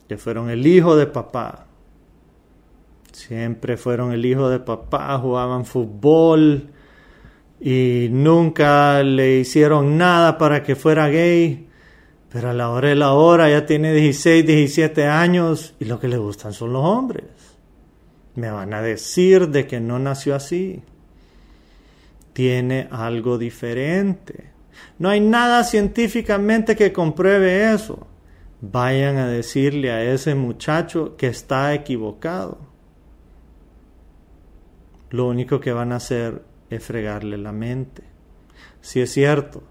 que 0.07 0.17
fueron 0.17 0.50
el 0.50 0.65
hijo 0.65 0.95
de 0.95 1.05
papá? 1.05 1.67
Siempre 3.11 3.77
fueron 3.77 4.11
el 4.13 4.25
hijo 4.25 4.50
de 4.50 4.59
papá, 4.59 5.17
jugaban 5.17 5.65
fútbol 5.65 6.69
y 7.59 8.07
nunca 8.11 9.03
le 9.03 9.39
hicieron 9.39 9.97
nada 9.97 10.37
para 10.37 10.63
que 10.63 10.75
fuera 10.75 11.09
gay. 11.09 11.67
Pero 12.29 12.50
a 12.50 12.53
la 12.53 12.69
hora 12.69 12.89
de 12.89 12.95
la 12.95 13.11
hora 13.13 13.50
ya 13.50 13.65
tiene 13.65 13.93
16, 13.93 14.45
17 14.45 15.05
años 15.05 15.75
y 15.79 15.85
lo 15.85 16.00
que 16.00 16.07
le 16.07 16.17
gustan 16.17 16.53
son 16.53 16.74
los 16.74 16.83
hombres. 16.83 17.25
Me 18.35 18.50
van 18.50 18.74
a 18.74 18.81
decir 18.81 19.50
de 19.50 19.67
que 19.67 19.79
no 19.79 20.00
nació 20.00 20.35
así 20.35 20.81
tiene 22.33 22.87
algo 22.91 23.37
diferente. 23.37 24.51
No 25.00 25.09
hay 25.09 25.19
nada 25.19 25.63
científicamente 25.63 26.75
que 26.75 26.93
compruebe 26.93 27.74
eso. 27.74 28.07
Vayan 28.61 29.17
a 29.17 29.27
decirle 29.27 29.91
a 29.91 30.03
ese 30.03 30.35
muchacho 30.35 31.15
que 31.17 31.27
está 31.27 31.74
equivocado. 31.74 32.71
Lo 35.11 35.27
único 35.27 35.59
que 35.59 35.71
van 35.71 35.91
a 35.91 35.97
hacer 35.97 36.41
es 36.71 36.83
fregarle 36.83 37.37
la 37.37 37.51
mente. 37.51 38.03
Si 38.81 39.00
es 39.00 39.11
cierto, 39.11 39.61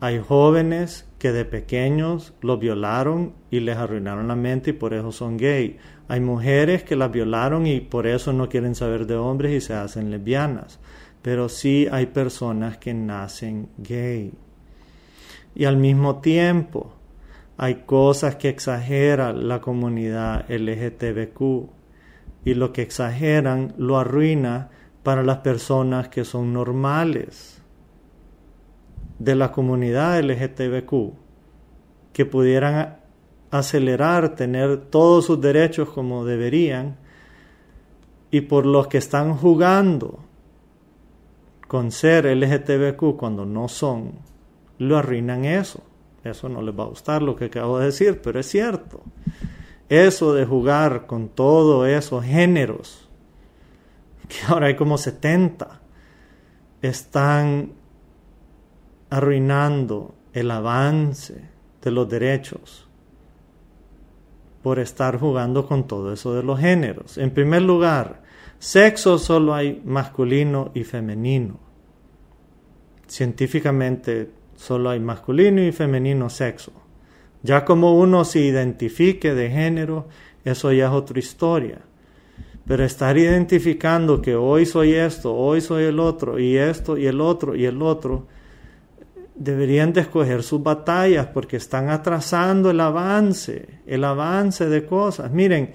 hay 0.00 0.18
jóvenes 0.18 1.06
que 1.18 1.32
de 1.32 1.44
pequeños 1.44 2.32
los 2.40 2.58
violaron 2.58 3.34
y 3.50 3.60
les 3.60 3.76
arruinaron 3.76 4.28
la 4.28 4.36
mente 4.36 4.70
y 4.70 4.72
por 4.72 4.94
eso 4.94 5.12
son 5.12 5.36
gay. 5.36 5.76
Hay 6.08 6.20
mujeres 6.20 6.82
que 6.82 6.96
las 6.96 7.12
violaron 7.12 7.66
y 7.66 7.80
por 7.80 8.06
eso 8.06 8.32
no 8.32 8.48
quieren 8.48 8.74
saber 8.74 9.06
de 9.06 9.16
hombres 9.16 9.52
y 9.52 9.60
se 9.60 9.74
hacen 9.74 10.10
lesbianas 10.10 10.80
pero 11.22 11.48
sí 11.48 11.86
hay 11.90 12.06
personas 12.06 12.78
que 12.78 12.94
nacen 12.94 13.68
gay. 13.78 14.32
Y 15.54 15.64
al 15.64 15.76
mismo 15.76 16.20
tiempo 16.20 16.94
hay 17.56 17.82
cosas 17.86 18.36
que 18.36 18.48
exageran 18.48 19.48
la 19.48 19.60
comunidad 19.60 20.46
LGTBQ 20.48 21.68
y 22.44 22.54
lo 22.54 22.72
que 22.72 22.82
exageran 22.82 23.74
lo 23.76 23.98
arruina 23.98 24.70
para 25.02 25.22
las 25.22 25.38
personas 25.38 26.08
que 26.08 26.24
son 26.24 26.52
normales 26.52 27.62
de 29.18 29.34
la 29.34 29.52
comunidad 29.52 30.20
LGTBQ 30.20 31.12
que 32.12 32.26
pudieran 32.26 32.98
acelerar, 33.50 34.34
tener 34.34 34.78
todos 34.78 35.26
sus 35.26 35.40
derechos 35.40 35.90
como 35.90 36.24
deberían 36.24 36.96
y 38.30 38.42
por 38.42 38.64
los 38.64 38.86
que 38.86 38.98
están 38.98 39.34
jugando 39.34 40.20
con 41.66 41.90
ser 41.92 42.26
LGTBQ 42.26 43.16
cuando 43.16 43.44
no 43.44 43.68
son, 43.68 44.12
lo 44.78 44.96
arruinan 44.96 45.44
eso. 45.44 45.82
Eso 46.24 46.48
no 46.48 46.60
les 46.62 46.78
va 46.78 46.84
a 46.84 46.88
gustar 46.88 47.22
lo 47.22 47.34
que 47.34 47.46
acabo 47.46 47.78
de 47.78 47.86
decir, 47.86 48.20
pero 48.22 48.40
es 48.40 48.46
cierto. 48.46 49.02
Eso 49.90 50.32
de 50.32 50.46
jugar 50.46 51.06
con 51.06 51.28
todos 51.28 51.86
esos 51.86 52.24
géneros, 52.24 53.06
que 54.28 54.36
ahora 54.48 54.68
hay 54.68 54.76
como 54.76 54.96
70, 54.96 55.80
están 56.80 57.72
arruinando 59.10 60.14
el 60.32 60.50
avance 60.50 61.42
de 61.82 61.90
los 61.90 62.08
derechos 62.08 62.88
por 64.62 64.78
estar 64.78 65.18
jugando 65.18 65.66
con 65.66 65.86
todo 65.86 66.12
eso 66.12 66.34
de 66.34 66.42
los 66.42 66.58
géneros. 66.58 67.18
En 67.18 67.30
primer 67.30 67.62
lugar, 67.62 68.22
Sexo 68.60 69.18
solo 69.18 69.54
hay 69.54 69.80
masculino 69.86 70.70
y 70.74 70.84
femenino. 70.84 71.58
Científicamente 73.08 74.30
solo 74.54 74.90
hay 74.90 75.00
masculino 75.00 75.62
y 75.62 75.72
femenino 75.72 76.28
sexo. 76.28 76.70
Ya 77.42 77.64
como 77.64 77.98
uno 77.98 78.24
se 78.24 78.40
identifique 78.40 79.34
de 79.34 79.50
género, 79.50 80.08
eso 80.44 80.72
ya 80.72 80.86
es 80.86 80.92
otra 80.92 81.18
historia. 81.18 81.78
Pero 82.66 82.84
estar 82.84 83.16
identificando 83.16 84.20
que 84.20 84.36
hoy 84.36 84.66
soy 84.66 84.92
esto, 84.92 85.34
hoy 85.34 85.60
soy 85.60 85.84
el 85.84 85.98
otro, 85.98 86.38
y 86.38 86.56
esto, 86.56 86.96
y 86.96 87.06
el 87.06 87.20
otro, 87.20 87.56
y 87.56 87.64
el 87.64 87.82
otro, 87.82 88.26
deberían 89.34 89.92
de 89.94 90.02
escoger 90.02 90.42
sus 90.42 90.62
batallas 90.62 91.26
porque 91.28 91.56
están 91.56 91.88
atrasando 91.88 92.70
el 92.70 92.78
avance, 92.78 93.80
el 93.86 94.04
avance 94.04 94.68
de 94.68 94.84
cosas. 94.84 95.30
Miren, 95.30 95.72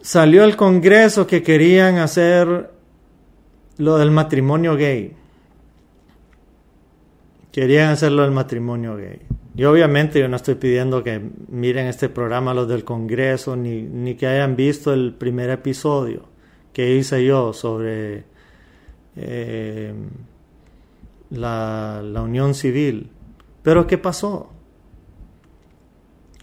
salió 0.00 0.44
el 0.44 0.56
Congreso 0.56 1.26
que 1.26 1.42
querían 1.42 1.98
hacer 1.98 2.70
lo 3.76 3.98
del 3.98 4.10
matrimonio 4.10 4.76
gay. 4.76 5.14
Querían 7.52 7.90
hacerlo 7.90 8.22
del 8.22 8.30
matrimonio 8.30 8.96
gay. 8.96 9.20
Y 9.58 9.64
obviamente 9.64 10.20
yo 10.20 10.28
no 10.28 10.36
estoy 10.36 10.54
pidiendo 10.54 11.02
que 11.02 11.20
miren 11.48 11.88
este 11.88 12.08
programa 12.08 12.54
los 12.54 12.68
del 12.68 12.84
Congreso 12.84 13.56
ni, 13.56 13.82
ni 13.82 14.14
que 14.14 14.28
hayan 14.28 14.54
visto 14.54 14.92
el 14.92 15.14
primer 15.14 15.50
episodio 15.50 16.28
que 16.72 16.94
hice 16.94 17.24
yo 17.24 17.52
sobre 17.52 18.22
eh, 19.16 19.92
la, 21.30 22.02
la 22.04 22.22
unión 22.22 22.54
civil. 22.54 23.10
Pero 23.64 23.84
¿qué 23.88 23.98
pasó? 23.98 24.52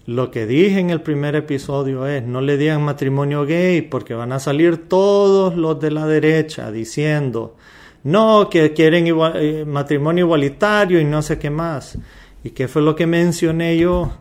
Lo 0.04 0.30
que 0.30 0.44
dije 0.44 0.78
en 0.78 0.90
el 0.90 1.00
primer 1.00 1.36
episodio 1.36 2.06
es, 2.06 2.22
no 2.22 2.42
le 2.42 2.58
digan 2.58 2.82
matrimonio 2.82 3.46
gay 3.46 3.80
porque 3.80 4.12
van 4.12 4.32
a 4.32 4.40
salir 4.40 4.88
todos 4.88 5.56
los 5.56 5.80
de 5.80 5.90
la 5.90 6.06
derecha 6.06 6.70
diciendo, 6.70 7.56
no, 8.04 8.50
que 8.50 8.74
quieren 8.74 9.06
eh, 9.06 9.64
matrimonio 9.66 10.26
igualitario 10.26 11.00
y 11.00 11.04
no 11.06 11.22
sé 11.22 11.38
qué 11.38 11.48
más. 11.48 11.98
¿Y 12.46 12.50
qué 12.50 12.68
fue 12.68 12.80
lo 12.80 12.94
que 12.94 13.08
mencioné 13.08 13.76
yo? 13.76 14.12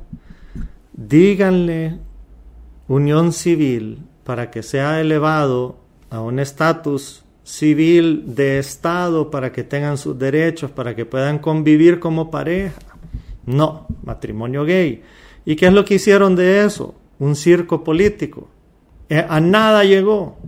Díganle 0.94 2.00
unión 2.88 3.32
civil 3.32 4.00
para 4.24 4.50
que 4.50 4.64
sea 4.64 5.00
elevado 5.00 5.78
a 6.10 6.22
un 6.22 6.40
estatus 6.40 7.24
civil 7.44 8.34
de 8.34 8.58
Estado 8.58 9.30
para 9.30 9.52
que 9.52 9.64
tengan 9.64 10.00
sus 10.00 10.18
derechos, 10.18 10.72
para 10.72 10.96
que 10.96 11.06
puedan 11.06 11.38
convivir 11.38 12.00
como 12.00 12.32
pareja. 12.32 12.82
No, 13.46 13.86
matrimonio 14.04 14.66
gay. 14.66 15.04
¿Y 15.46 15.56
qué 15.56 15.68
es 15.68 15.74
lo 15.74 15.86
que 15.86 15.94
hicieron 15.94 16.36
de 16.36 16.66
eso? 16.66 16.96
Un 17.20 17.36
circo 17.36 17.84
político. 17.84 18.48
Eh, 19.08 19.24
a 19.30 19.40
nada 19.40 19.84
llegó. 19.84 20.40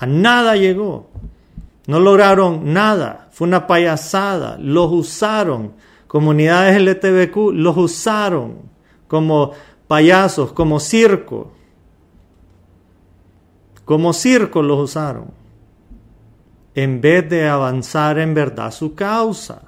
A 0.00 0.06
nada 0.06 0.56
llegó. 0.56 1.10
No 1.86 2.00
lograron 2.00 2.72
nada. 2.72 3.28
Fue 3.30 3.46
una 3.46 3.68
payasada. 3.68 4.58
Los 4.58 4.90
usaron. 4.90 5.74
Comunidades 6.12 6.76
LTBQ 6.76 7.54
los 7.54 7.74
usaron 7.74 8.56
como 9.08 9.52
payasos, 9.88 10.52
como 10.52 10.78
circo. 10.78 11.52
Como 13.86 14.12
circo 14.12 14.62
los 14.62 14.78
usaron. 14.78 15.30
En 16.74 17.00
vez 17.00 17.30
de 17.30 17.48
avanzar 17.48 18.18
en 18.18 18.34
verdad 18.34 18.72
su 18.72 18.94
causa. 18.94 19.62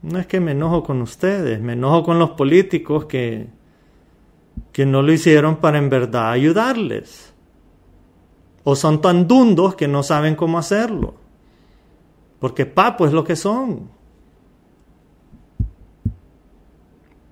No 0.00 0.18
es 0.18 0.26
que 0.26 0.40
me 0.40 0.52
enojo 0.52 0.82
con 0.82 1.02
ustedes, 1.02 1.60
me 1.60 1.74
enojo 1.74 2.02
con 2.02 2.18
los 2.18 2.30
políticos 2.30 3.04
que, 3.04 3.48
que 4.72 4.86
no 4.86 5.02
lo 5.02 5.12
hicieron 5.12 5.56
para 5.56 5.76
en 5.76 5.90
verdad 5.90 6.30
ayudarles. 6.30 7.34
O 8.62 8.74
son 8.74 9.02
tan 9.02 9.28
dundos 9.28 9.74
que 9.74 9.86
no 9.86 10.02
saben 10.02 10.34
cómo 10.34 10.56
hacerlo. 10.56 11.23
Porque 12.44 12.66
papo 12.66 13.06
es 13.06 13.12
lo 13.14 13.24
que 13.24 13.36
son. 13.36 13.88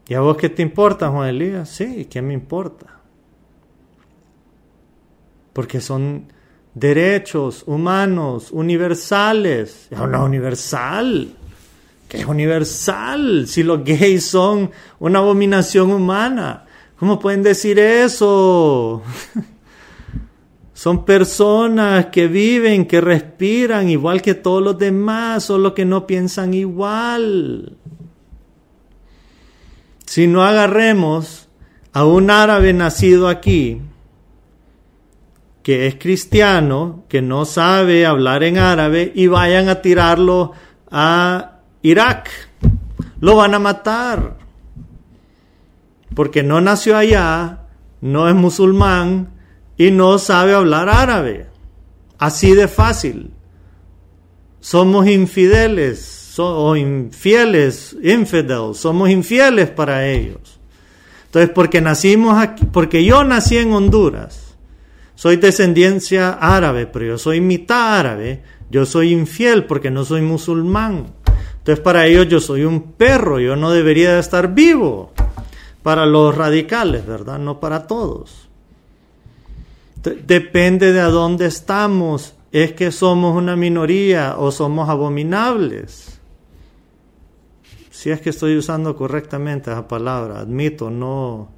¿Y 0.08 0.14
a 0.14 0.20
vos 0.20 0.38
qué 0.38 0.48
te 0.48 0.62
importa, 0.62 1.10
Juan 1.10 1.28
Elías? 1.28 1.68
Sí, 1.68 2.06
¿qué 2.06 2.22
me 2.22 2.32
importa? 2.32 2.86
Porque 5.52 5.82
son 5.82 6.32
derechos 6.72 7.62
humanos 7.66 8.52
universales. 8.52 9.88
Es 9.90 9.98
una 9.98 10.24
universal 10.24 11.28
que 12.08 12.20
es 12.20 12.24
universal, 12.24 13.46
si 13.46 13.62
los 13.64 13.84
gays 13.84 14.24
son 14.24 14.70
una 14.98 15.18
abominación 15.18 15.92
humana. 15.92 16.64
¿Cómo 16.98 17.18
pueden 17.18 17.42
decir 17.42 17.78
eso? 17.78 19.02
son 20.82 21.04
personas 21.04 22.06
que 22.06 22.26
viven, 22.26 22.86
que 22.86 23.00
respiran 23.00 23.88
igual 23.88 24.20
que 24.20 24.34
todos 24.34 24.60
los 24.60 24.78
demás, 24.78 25.44
solo 25.44 25.74
que 25.74 25.84
no 25.84 26.08
piensan 26.08 26.54
igual. 26.54 27.76
Si 30.04 30.26
no 30.26 30.42
agarremos 30.42 31.48
a 31.92 32.04
un 32.04 32.32
árabe 32.32 32.72
nacido 32.72 33.28
aquí, 33.28 33.80
que 35.62 35.86
es 35.86 35.94
cristiano, 35.94 37.04
que 37.08 37.22
no 37.22 37.44
sabe 37.44 38.04
hablar 38.04 38.42
en 38.42 38.58
árabe, 38.58 39.12
y 39.14 39.28
vayan 39.28 39.68
a 39.68 39.82
tirarlo 39.82 40.50
a 40.90 41.60
Irak. 41.82 42.28
Lo 43.20 43.36
van 43.36 43.54
a 43.54 43.60
matar. 43.60 44.36
Porque 46.16 46.42
no 46.42 46.60
nació 46.60 46.96
allá, 46.96 47.66
no 48.00 48.28
es 48.28 48.34
musulmán 48.34 49.41
y 49.76 49.90
no 49.90 50.18
sabe 50.18 50.54
hablar 50.54 50.88
árabe. 50.88 51.46
Así 52.18 52.54
de 52.54 52.68
fácil. 52.68 53.30
Somos 54.60 55.08
infideles 55.08 56.38
o 56.38 56.76
infieles, 56.76 57.96
infidel, 58.02 58.74
somos 58.74 59.10
infieles 59.10 59.70
para 59.70 60.06
ellos. 60.06 60.60
Entonces, 61.26 61.50
porque 61.54 61.80
nacimos 61.80 62.38
aquí, 62.38 62.64
porque 62.66 63.04
yo 63.04 63.24
nací 63.24 63.58
en 63.58 63.72
Honduras, 63.72 64.54
soy 65.14 65.36
descendencia 65.36 66.30
árabe, 66.30 66.86
pero 66.86 67.06
yo 67.06 67.18
soy 67.18 67.40
mitad 67.40 67.98
árabe, 67.98 68.42
yo 68.70 68.86
soy 68.86 69.12
infiel 69.12 69.64
porque 69.64 69.90
no 69.90 70.04
soy 70.04 70.22
musulmán. 70.22 71.14
Entonces 71.58 71.82
para 71.82 72.06
ellos 72.06 72.26
yo 72.28 72.40
soy 72.40 72.64
un 72.64 72.92
perro, 72.92 73.38
yo 73.38 73.54
no 73.54 73.70
debería 73.70 74.14
de 74.14 74.20
estar 74.20 74.52
vivo. 74.52 75.12
Para 75.82 76.06
los 76.06 76.36
radicales, 76.36 77.06
¿verdad? 77.06 77.38
No 77.38 77.60
para 77.60 77.86
todos. 77.86 78.48
Depende 80.02 80.92
de 80.92 81.00
a 81.00 81.08
dónde 81.08 81.46
estamos. 81.46 82.34
Es 82.50 82.72
que 82.72 82.90
somos 82.90 83.36
una 83.36 83.56
minoría 83.56 84.36
o 84.38 84.50
somos 84.50 84.88
abominables. 84.88 86.20
Si 87.90 88.10
es 88.10 88.20
que 88.20 88.30
estoy 88.30 88.56
usando 88.56 88.96
correctamente 88.96 89.70
esa 89.70 89.86
palabra, 89.86 90.40
admito, 90.40 90.90
no, 90.90 91.48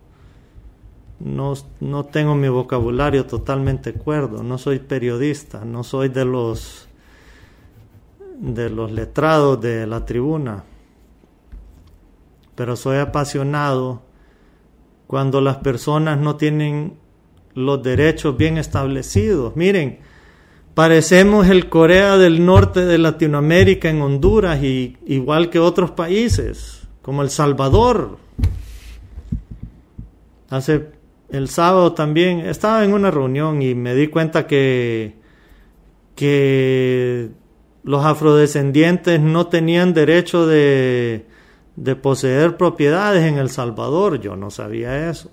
no, 1.21 1.55
no 1.81 2.05
tengo 2.05 2.35
mi 2.35 2.49
vocabulario 2.49 3.25
totalmente 3.25 3.95
cuerdo, 3.95 4.43
no 4.43 4.59
soy 4.59 4.79
periodista, 4.79 5.65
no 5.65 5.83
soy 5.83 6.11
de 6.11 6.25
los 6.25 6.89
de 8.39 8.69
los 8.69 8.91
letrados 8.93 9.61
de 9.61 9.87
la 9.87 10.05
tribuna, 10.05 10.65
pero 12.55 12.77
soy 12.77 12.99
apasionado 12.99 14.03
cuando 15.07 15.41
las 15.41 15.59
personas 15.59 16.19
no 16.19 16.37
tienen 16.37 16.99
los 17.55 17.83
derechos 17.83 18.37
bien 18.37 18.59
establecidos. 18.59 19.57
Miren, 19.57 19.99
parecemos 20.75 21.49
el 21.49 21.69
Corea 21.69 22.17
del 22.17 22.45
Norte 22.45 22.85
de 22.85 22.99
Latinoamérica 22.99 23.91
en 23.91 24.03
Honduras 24.03 24.63
y 24.63 24.97
igual 25.07 25.51
que 25.51 25.59
otros 25.59 25.93
países, 25.93 26.89
como 27.03 27.23
El 27.23 27.31
Salvador. 27.31 28.19
Hace 30.51 30.89
el 31.31 31.49
sábado 31.49 31.93
también 31.93 32.41
estaba 32.41 32.85
en 32.85 32.93
una 32.93 33.11
reunión 33.11 33.63
y 33.63 33.75
me 33.75 33.95
di 33.95 34.09
cuenta 34.09 34.47
que 34.47 35.25
que 36.15 37.31
los 37.83 38.05
afrodescendientes 38.05 39.21
no 39.21 39.49
tenían 39.49 39.95
derecho 39.95 40.47
de, 40.47 41.27
de 41.77 41.97
poseer 41.97 42.57
propiedades 42.57 43.25
en 43.25 43.39
El 43.39 43.51
Salvador. 43.51 44.21
Yo 44.21 44.37
no 44.37 44.51
sabía 44.51 45.11
eso. 45.11 45.31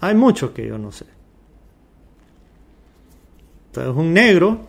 Hay 0.00 0.14
mucho 0.14 0.52
que 0.52 0.66
yo 0.66 0.78
no 0.78 0.92
sé. 0.92 1.06
Entonces 3.74 3.96
un 3.96 4.12
negro 4.12 4.60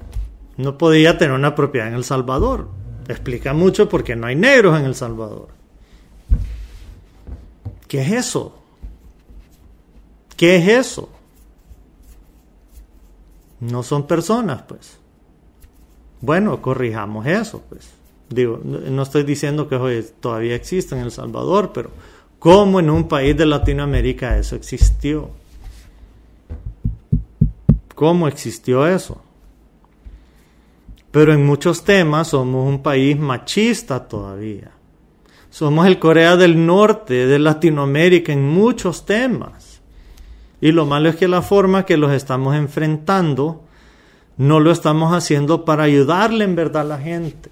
no 0.57 0.79
podía 0.79 1.15
tener 1.15 1.35
una 1.35 1.53
propiedad 1.53 1.87
en 1.87 1.93
El 1.93 2.03
Salvador. 2.03 2.69
Explica 3.07 3.53
mucho 3.53 3.87
porque 3.87 4.15
no 4.15 4.25
hay 4.25 4.35
negros 4.35 4.79
en 4.79 4.85
El 4.85 4.95
Salvador. 4.95 5.49
¿Qué 7.87 8.01
es 8.01 8.11
eso? 8.11 8.57
¿Qué 10.35 10.55
es 10.55 10.67
eso? 10.67 11.09
No 13.59 13.83
son 13.83 14.07
personas, 14.07 14.63
pues. 14.63 14.97
Bueno, 16.21 16.59
corrijamos 16.59 17.27
eso, 17.27 17.61
pues. 17.69 17.91
Digo, 18.29 18.59
no 18.63 19.03
estoy 19.03 19.21
diciendo 19.21 19.67
que 19.67 20.03
todavía 20.19 20.55
exista 20.55 20.97
en 20.97 21.03
El 21.03 21.11
Salvador, 21.11 21.71
pero 21.73 21.91
¿cómo 22.39 22.79
en 22.79 22.89
un 22.89 23.07
país 23.07 23.37
de 23.37 23.45
Latinoamérica 23.45 24.35
eso 24.39 24.55
existió? 24.55 25.29
¿Cómo 27.95 28.27
existió 28.27 28.85
eso? 28.85 29.21
Pero 31.11 31.33
en 31.33 31.45
muchos 31.45 31.85
temas 31.85 32.27
somos 32.27 32.67
un 32.67 32.83
país 32.83 33.17
machista 33.17 34.05
todavía. 34.05 34.71
Somos 35.49 35.87
el 35.87 35.97
Corea 35.97 36.35
del 36.35 36.65
Norte 36.65 37.25
de 37.25 37.39
Latinoamérica 37.39 38.33
en 38.33 38.45
muchos 38.45 39.05
temas. 39.05 39.79
Y 40.59 40.73
lo 40.73 40.85
malo 40.85 41.07
es 41.07 41.15
que 41.15 41.29
la 41.29 41.41
forma 41.41 41.85
que 41.85 41.95
los 41.95 42.11
estamos 42.11 42.55
enfrentando 42.55 43.63
no 44.35 44.59
lo 44.59 44.71
estamos 44.71 45.13
haciendo 45.13 45.63
para 45.63 45.83
ayudarle 45.83 46.43
en 46.43 46.57
verdad 46.57 46.81
a 46.81 46.85
la 46.85 46.97
gente. 46.97 47.49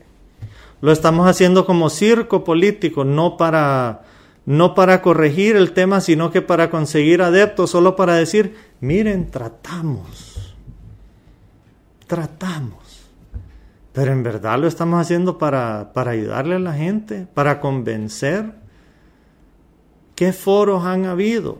Lo 0.82 0.91
estamos 0.91 1.25
haciendo 1.27 1.65
como 1.65 1.89
circo 1.89 2.43
político, 2.43 3.06
no 3.06 3.38
para 3.38 4.03
no 4.45 4.75
para 4.75 5.01
corregir 5.01 5.56
el 5.56 5.71
tema, 5.71 6.01
sino 6.01 6.32
que 6.32 6.41
para 6.41 6.69
conseguir 6.69 7.21
adeptos, 7.21 7.69
solo 7.69 7.95
para 7.95 8.15
decir, 8.15 8.58
miren, 8.82 9.32
tratamos. 9.32 10.32
Tratamos. 12.13 13.10
Pero 13.91 14.12
en 14.12 14.21
verdad 14.21 14.60
lo 14.60 14.67
estamos 14.67 15.02
haciendo 15.02 15.39
para, 15.39 15.93
para 15.93 16.12
ayudarle 16.12 16.58
a 16.58 16.60
la 16.60 16.73
gente, 16.73 17.26
para 17.34 17.60
convencer. 17.60 18.54
¿Qué 20.13 20.32
foros 20.32 20.86
han 20.86 21.06
habido? 21.06 21.58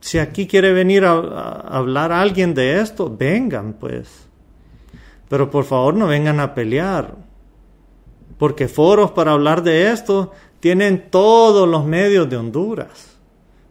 Si 0.00 0.18
aquí 0.18 0.46
quiere 0.46 0.72
venir 0.72 1.04
a, 1.04 1.18
hablar 1.68 2.12
alguien 2.12 2.54
de 2.54 2.80
esto, 2.80 3.14
vengan 3.14 3.74
pues. 3.74 4.26
Pero 5.28 5.50
por 5.50 5.64
favor 5.64 5.92
no 5.92 6.06
vengan 6.06 6.40
a 6.40 6.54
pelear. 6.54 7.14
Porque 8.38 8.68
foros 8.68 9.10
para 9.10 9.32
hablar 9.32 9.62
de 9.62 9.92
esto 9.92 10.32
tienen 10.60 11.10
todos 11.10 11.68
los 11.68 11.84
medios 11.84 12.30
de 12.30 12.38
Honduras. 12.38 13.18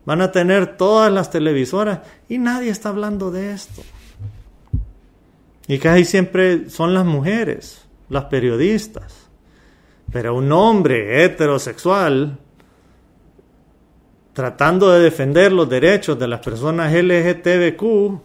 Van 0.06 0.22
a 0.22 0.32
tener 0.32 0.78
todas 0.78 1.12
las 1.12 1.32
televisoras 1.32 2.02
y 2.30 2.38
nadie 2.38 2.70
está 2.70 2.90
hablando 2.90 3.32
de 3.32 3.52
esto. 3.52 3.82
Y 5.68 5.80
casi 5.80 6.06
siempre 6.06 6.70
son 6.70 6.94
las 6.94 7.06
mujeres. 7.06 7.82
las 8.08 8.26
periodistas. 8.26 9.30
Pero 10.12 10.36
un 10.36 10.52
hombre 10.52 11.24
heterosexual 11.24 12.38
tratando 14.34 14.92
de 14.92 15.00
defender 15.00 15.52
los 15.54 15.68
derechos 15.68 16.20
de 16.20 16.28
las 16.28 16.42
personas 16.42 16.94
LGTBQ, 16.94 18.20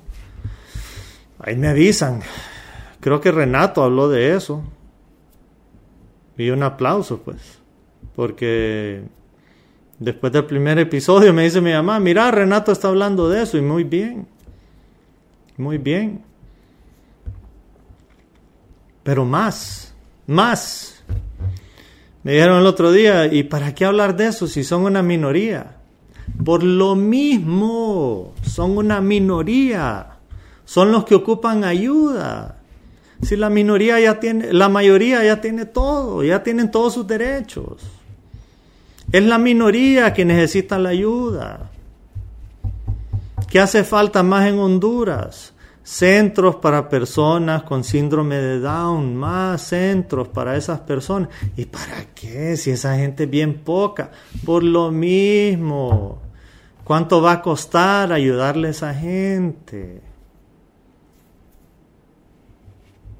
ahí 1.39 1.57
me 1.57 1.69
avisan. 1.69 2.21
Creo 3.01 3.21
que 3.21 3.31
Renato 3.31 3.83
habló 3.83 4.09
de 4.09 4.35
eso. 4.35 4.63
Y 6.37 6.51
un 6.51 6.63
aplauso, 6.63 7.23
pues. 7.23 7.61
Porque 8.17 9.03
después 9.99 10.33
del 10.33 10.47
primer 10.47 10.79
episodio 10.81 11.33
me 11.33 11.45
dice 11.45 11.61
mi 11.61 11.73
mamá, 11.73 12.01
mira, 12.01 12.31
Renato 12.31 12.73
está 12.73 12.89
hablando 12.89 13.29
de 13.31 13.43
eso 13.43 13.57
y 13.57 13.63
muy 13.63 13.85
bien. 13.85 14.27
Muy 15.57 15.79
bien. 15.79 16.25
Pero 19.03 19.25
más, 19.25 19.95
más. 20.27 21.03
Me 22.23 22.33
dijeron 22.33 22.61
el 22.61 22.67
otro 22.67 22.93
día, 22.93 23.27
¿y 23.27 23.45
para 23.45 23.75
qué 23.75 23.85
hablar 23.85 24.17
de 24.17 24.27
eso 24.27 24.47
si 24.47 24.63
son 24.63 24.83
una 24.83 25.03
minoría? 25.03 25.77
Por 26.45 26.63
lo 26.63 26.95
mismo, 26.95 28.35
son 28.43 28.77
una 28.77 29.01
minoría. 29.01 30.19
Son 30.65 30.93
los 30.93 31.05
que 31.05 31.15
ocupan 31.15 31.65
ayuda. 31.65 32.57
Si 33.23 33.37
la 33.37 33.51
minoría 33.51 34.01
ya 34.01 34.21
tiene, 34.21 34.53
la 34.53 34.69
mayoría 34.69 35.23
ya 35.25 35.41
tiene 35.41 35.67
todo, 35.67 36.23
ya 36.23 36.43
tienen 36.43 36.71
todos 36.71 36.95
sus 36.95 37.07
derechos. 37.07 37.83
Es 39.13 39.25
la 39.25 39.39
minoría 39.39 40.15
que 40.15 40.25
necesita 40.25 40.79
la 40.79 40.91
ayuda. 40.91 41.71
¿Qué 43.49 43.59
hace 43.59 43.83
falta 43.83 44.23
más 44.23 44.47
en 44.47 44.59
Honduras? 44.59 45.53
Centros 45.91 46.55
para 46.55 46.89
personas 46.89 47.65
con 47.65 47.83
síndrome 47.83 48.37
de 48.37 48.61
Down, 48.61 49.17
más 49.17 49.61
centros 49.61 50.29
para 50.29 50.57
esas 50.57 50.79
personas. 50.79 51.31
¿Y 51.57 51.65
para 51.65 52.15
qué? 52.15 52.57
Si 52.57 52.71
esa 52.71 52.97
gente 52.97 53.25
es 53.25 53.31
bien 53.31 53.55
poca. 53.65 54.13
Por 54.47 54.63
lo 54.63 54.93
mismo. 54.93 56.23
¿Cuánto 56.85 57.21
va 57.21 57.33
a 57.33 57.43
costar 57.43 58.13
ayudarle 58.13 58.69
a 58.69 58.71
esa 58.71 58.95
gente? 58.95 60.01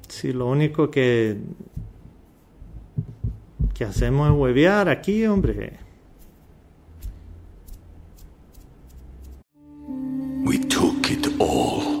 Si 0.07 0.31
lo 0.31 0.47
único 0.47 0.89
que, 0.89 1.41
que 3.73 3.83
hacemos 3.83 4.29
es 4.31 4.37
huevear 4.37 4.87
aquí, 4.87 5.25
hombre. 5.25 5.77
We 10.45 10.57
took 10.69 11.11
it 11.11 11.27
all. 11.37 12.00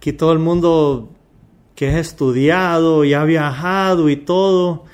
Aquí 0.00 0.14
todo 0.14 0.32
el 0.32 0.38
mundo 0.38 1.10
que 1.74 1.90
es 1.90 1.96
estudiado 1.96 3.04
y 3.04 3.12
ha 3.12 3.22
viajado 3.24 4.08
y 4.08 4.16
todo, 4.16 4.86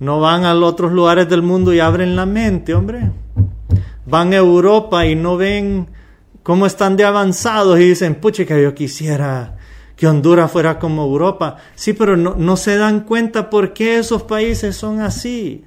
no 0.00 0.18
van 0.18 0.46
a 0.46 0.54
los 0.54 0.72
otros 0.72 0.92
lugares 0.92 1.28
del 1.28 1.42
mundo 1.42 1.74
y 1.74 1.80
abren 1.80 2.16
la 2.16 2.24
mente, 2.24 2.72
hombre. 2.72 3.12
Van 4.06 4.32
a 4.32 4.36
Europa 4.36 5.04
y 5.04 5.14
no 5.14 5.36
ven 5.36 5.90
cómo 6.42 6.64
están 6.64 6.96
de 6.96 7.04
avanzados 7.04 7.78
y 7.80 7.90
dicen, 7.90 8.14
puche, 8.14 8.46
que 8.46 8.62
yo 8.62 8.74
quisiera 8.74 9.58
que 9.94 10.06
Honduras 10.06 10.50
fuera 10.50 10.78
como 10.78 11.04
Europa. 11.04 11.56
Sí, 11.74 11.92
pero 11.92 12.16
no, 12.16 12.34
no 12.34 12.56
se 12.56 12.78
dan 12.78 13.00
cuenta 13.00 13.50
por 13.50 13.74
qué 13.74 13.98
esos 13.98 14.22
países 14.22 14.74
son 14.74 15.02
así. 15.02 15.66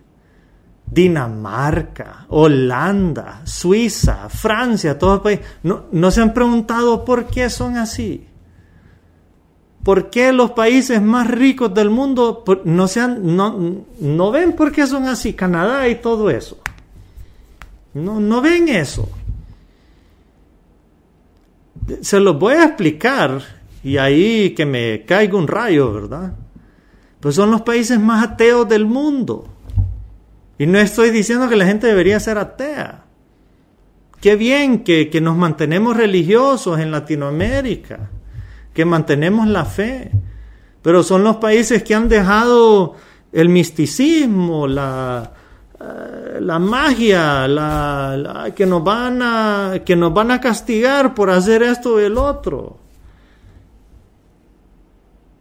Dinamarca, 0.91 2.25
Holanda, 2.27 3.41
Suiza, 3.45 4.27
Francia, 4.27 4.99
todos 4.99 5.13
los 5.13 5.23
países, 5.23 5.45
no, 5.63 5.85
no 5.93 6.11
se 6.11 6.21
han 6.21 6.33
preguntado 6.33 7.05
por 7.05 7.27
qué 7.27 7.49
son 7.49 7.77
así. 7.77 8.27
¿Por 9.83 10.09
qué 10.09 10.33
los 10.33 10.51
países 10.51 11.01
más 11.01 11.31
ricos 11.31 11.73
del 11.73 11.89
mundo 11.89 12.43
no, 12.65 12.87
no, 13.21 13.85
no 13.99 14.31
ven 14.31 14.53
por 14.53 14.73
qué 14.73 14.85
son 14.85 15.05
así? 15.05 15.33
Canadá 15.33 15.87
y 15.87 15.95
todo 15.95 16.29
eso. 16.29 16.59
No, 17.93 18.19
no 18.19 18.41
ven 18.41 18.67
eso. 18.67 19.09
Se 22.01 22.19
los 22.19 22.37
voy 22.37 22.55
a 22.55 22.65
explicar 22.65 23.41
y 23.81 23.95
ahí 23.95 24.53
que 24.53 24.65
me 24.65 25.05
caiga 25.05 25.37
un 25.37 25.47
rayo, 25.47 25.93
¿verdad? 25.93 26.33
Pues 27.21 27.35
son 27.35 27.49
los 27.49 27.61
países 27.61 27.97
más 27.97 28.23
ateos 28.23 28.67
del 28.67 28.85
mundo. 28.85 29.50
Y 30.61 30.67
no 30.67 30.77
estoy 30.77 31.09
diciendo 31.09 31.49
que 31.49 31.55
la 31.55 31.65
gente 31.65 31.87
debería 31.87 32.19
ser 32.19 32.37
atea. 32.37 33.05
Qué 34.19 34.35
bien 34.35 34.83
que, 34.83 35.09
que 35.09 35.19
nos 35.19 35.35
mantenemos 35.35 35.97
religiosos 35.97 36.79
en 36.79 36.91
Latinoamérica, 36.91 38.11
que 38.71 38.85
mantenemos 38.85 39.47
la 39.47 39.65
fe. 39.65 40.11
Pero 40.83 41.01
son 41.01 41.23
los 41.23 41.37
países 41.37 41.81
que 41.81 41.95
han 41.95 42.07
dejado 42.07 42.93
el 43.31 43.49
misticismo, 43.49 44.67
la, 44.67 45.31
eh, 45.79 46.37
la 46.39 46.59
magia, 46.59 47.47
la, 47.47 48.51
que, 48.55 48.67
nos 48.67 48.83
van 48.83 49.19
a, 49.23 49.79
que 49.83 49.95
nos 49.95 50.13
van 50.13 50.29
a 50.29 50.39
castigar 50.39 51.15
por 51.15 51.31
hacer 51.31 51.63
esto 51.63 51.99
y 51.99 52.03
el 52.03 52.19
otro. 52.19 52.77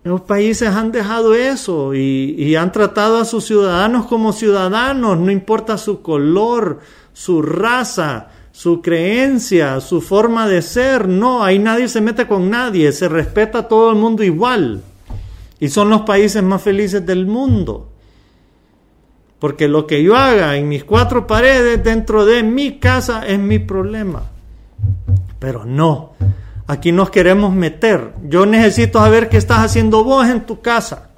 Los 0.03 0.23
países 0.23 0.71
han 0.71 0.93
dejado 0.93 1.35
eso 1.35 1.95
y, 1.95 2.57
han 2.57 2.73
tratado 2.73 3.19
a 3.19 3.27
sus 3.27 3.45
ciudadanos 3.45 4.07
como 4.07 4.33
ciudadanos, 4.33 5.19
no 5.19 5.31
importa 5.31 5.77
su 5.77 6.01
color, 6.01 6.81
su 7.13 7.43
raza, 7.43 8.29
su 8.51 8.81
creencia, 8.81 9.79
su 9.81 10.01
forma 10.01 10.49
de 10.49 10.63
ser. 10.63 11.07
No, 11.07 11.45
ahí 11.45 11.59
nadie 11.59 11.87
se 11.87 12.01
mete 12.01 12.27
con 12.27 12.49
nadie, 12.49 12.93
se 12.93 13.11
respeta 13.11 13.59
a 13.59 13.69
todo 13.69 13.91
el 13.91 13.97
mundo 13.97 14.23
igual. 14.23 14.83
Y 15.59 15.69
son 15.69 15.91
los 15.91 16.03
países 16.03 16.43
más 16.43 16.63
felices 16.63 17.05
del 17.05 17.27
mundo. 17.27 17.91
Porque 19.39 19.69
lo 19.69 19.87
que 19.87 20.03
yo 20.03 20.17
haga 20.17 20.57
en 20.57 20.69
mis 20.69 20.85
cuatro 20.85 21.27
paredes 21.27 21.85
dentro 21.85 22.25
de 22.25 22.43
mi 22.43 22.79
casa 22.79 23.27
es 23.27 23.39
mi 23.39 23.59
problema. 23.59 24.23
Pero 25.39 25.67
no, 25.67 26.13
aquí 26.71 26.93
nos 26.93 27.11
queremos 27.11 27.53
meter. 27.53 28.13
Yo 28.29 28.47
necesito 28.47 29.01
saber 29.01 29.29
qué 29.29 29.37
estás 29.37 29.59
haciendo 29.59 30.05
vos 30.05 30.29
en 30.29 30.47
tu 30.47 30.61
casa. 30.61 31.11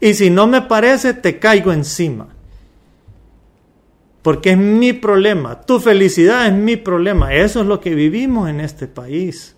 Y 0.00 0.14
si 0.14 0.30
no 0.30 0.48
me 0.48 0.62
parece, 0.62 1.14
te 1.14 1.38
caigo 1.38 1.72
encima. 1.72 2.28
Porque 4.22 4.50
es 4.50 4.58
mi 4.58 4.92
problema. 4.92 5.60
Tu 5.60 5.78
felicidad 5.78 6.46
es 6.46 6.52
mi 6.52 6.76
problema. 6.76 7.32
Eso 7.32 7.60
es 7.60 7.66
lo 7.66 7.78
que 7.78 7.94
vivimos 7.94 8.48
en 8.50 8.60
este 8.60 8.88
país. 8.88 9.54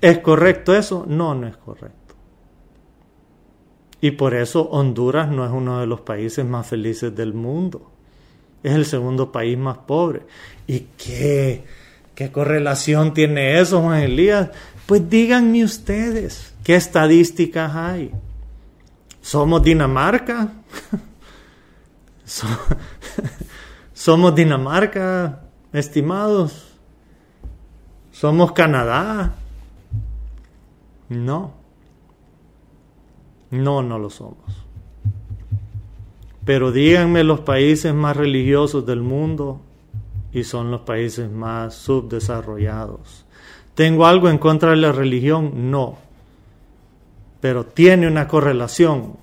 ¿Es 0.00 0.18
correcto 0.18 0.74
eso? 0.74 1.04
No, 1.08 1.34
no 1.34 1.48
es 1.48 1.56
correcto. 1.56 2.14
Y 4.00 4.12
por 4.12 4.34
eso 4.34 4.68
Honduras 4.70 5.28
no 5.28 5.44
es 5.44 5.50
uno 5.50 5.80
de 5.80 5.86
los 5.86 6.02
países 6.02 6.44
más 6.44 6.68
felices 6.68 7.16
del 7.16 7.34
mundo. 7.34 7.90
Es 8.62 8.74
el 8.74 8.84
segundo 8.84 9.32
país 9.32 9.58
más 9.58 9.78
pobre. 9.78 10.22
¿Y 10.66 10.80
qué? 10.96 11.64
¿Qué 12.14 12.30
correlación 12.30 13.12
tiene 13.14 13.58
eso, 13.60 13.80
Juan 13.82 14.00
Elías? 14.02 14.50
Pues 14.86 15.08
díganme 15.08 15.64
ustedes, 15.64 16.54
¿qué 16.62 16.76
estadísticas 16.76 17.74
hay? 17.74 18.12
¿Somos 19.20 19.62
Dinamarca? 19.62 20.52
So- 22.26 22.46
¿Somos 23.92 24.34
Dinamarca, 24.34 25.42
estimados? 25.72 26.72
¿Somos 28.12 28.52
Canadá? 28.52 29.34
No. 31.08 31.52
No, 33.50 33.82
no 33.82 33.98
lo 33.98 34.08
somos. 34.08 34.64
Pero 36.44 36.72
díganme 36.72 37.24
los 37.24 37.40
países 37.40 37.92
más 37.94 38.16
religiosos 38.16 38.84
del 38.86 39.02
mundo 39.02 39.60
y 40.34 40.42
son 40.42 40.72
los 40.72 40.80
países 40.80 41.30
más 41.30 41.76
subdesarrollados. 41.76 43.24
¿Tengo 43.74 44.04
algo 44.04 44.28
en 44.28 44.38
contra 44.38 44.70
de 44.70 44.76
la 44.76 44.90
religión? 44.90 45.70
No. 45.70 45.96
Pero 47.40 47.64
tiene 47.64 48.08
una 48.08 48.26
correlación. 48.26 49.16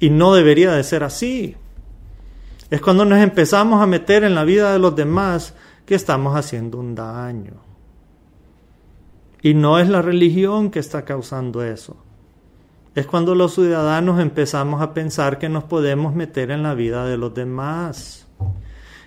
Y 0.00 0.08
no 0.08 0.34
debería 0.34 0.72
de 0.72 0.82
ser 0.82 1.04
así. 1.04 1.54
Es 2.70 2.80
cuando 2.80 3.04
nos 3.04 3.20
empezamos 3.20 3.82
a 3.82 3.86
meter 3.86 4.24
en 4.24 4.34
la 4.34 4.44
vida 4.44 4.72
de 4.72 4.78
los 4.78 4.96
demás 4.96 5.54
que 5.84 5.94
estamos 5.94 6.34
haciendo 6.34 6.78
un 6.78 6.94
daño. 6.94 7.52
Y 9.42 9.52
no 9.52 9.78
es 9.78 9.90
la 9.90 10.00
religión 10.00 10.70
que 10.70 10.78
está 10.78 11.04
causando 11.04 11.62
eso. 11.62 11.96
Es 12.94 13.06
cuando 13.06 13.34
los 13.34 13.54
ciudadanos 13.54 14.18
empezamos 14.18 14.80
a 14.80 14.94
pensar 14.94 15.38
que 15.38 15.50
nos 15.50 15.64
podemos 15.64 16.14
meter 16.14 16.50
en 16.50 16.62
la 16.62 16.72
vida 16.72 17.04
de 17.04 17.18
los 17.18 17.34
demás. 17.34 18.23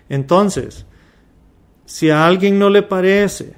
Entonces, 0.09 0.85
si 1.85 2.09
a 2.09 2.25
alguien 2.25 2.59
no 2.59 2.69
le 2.69 2.83
parece 2.83 3.55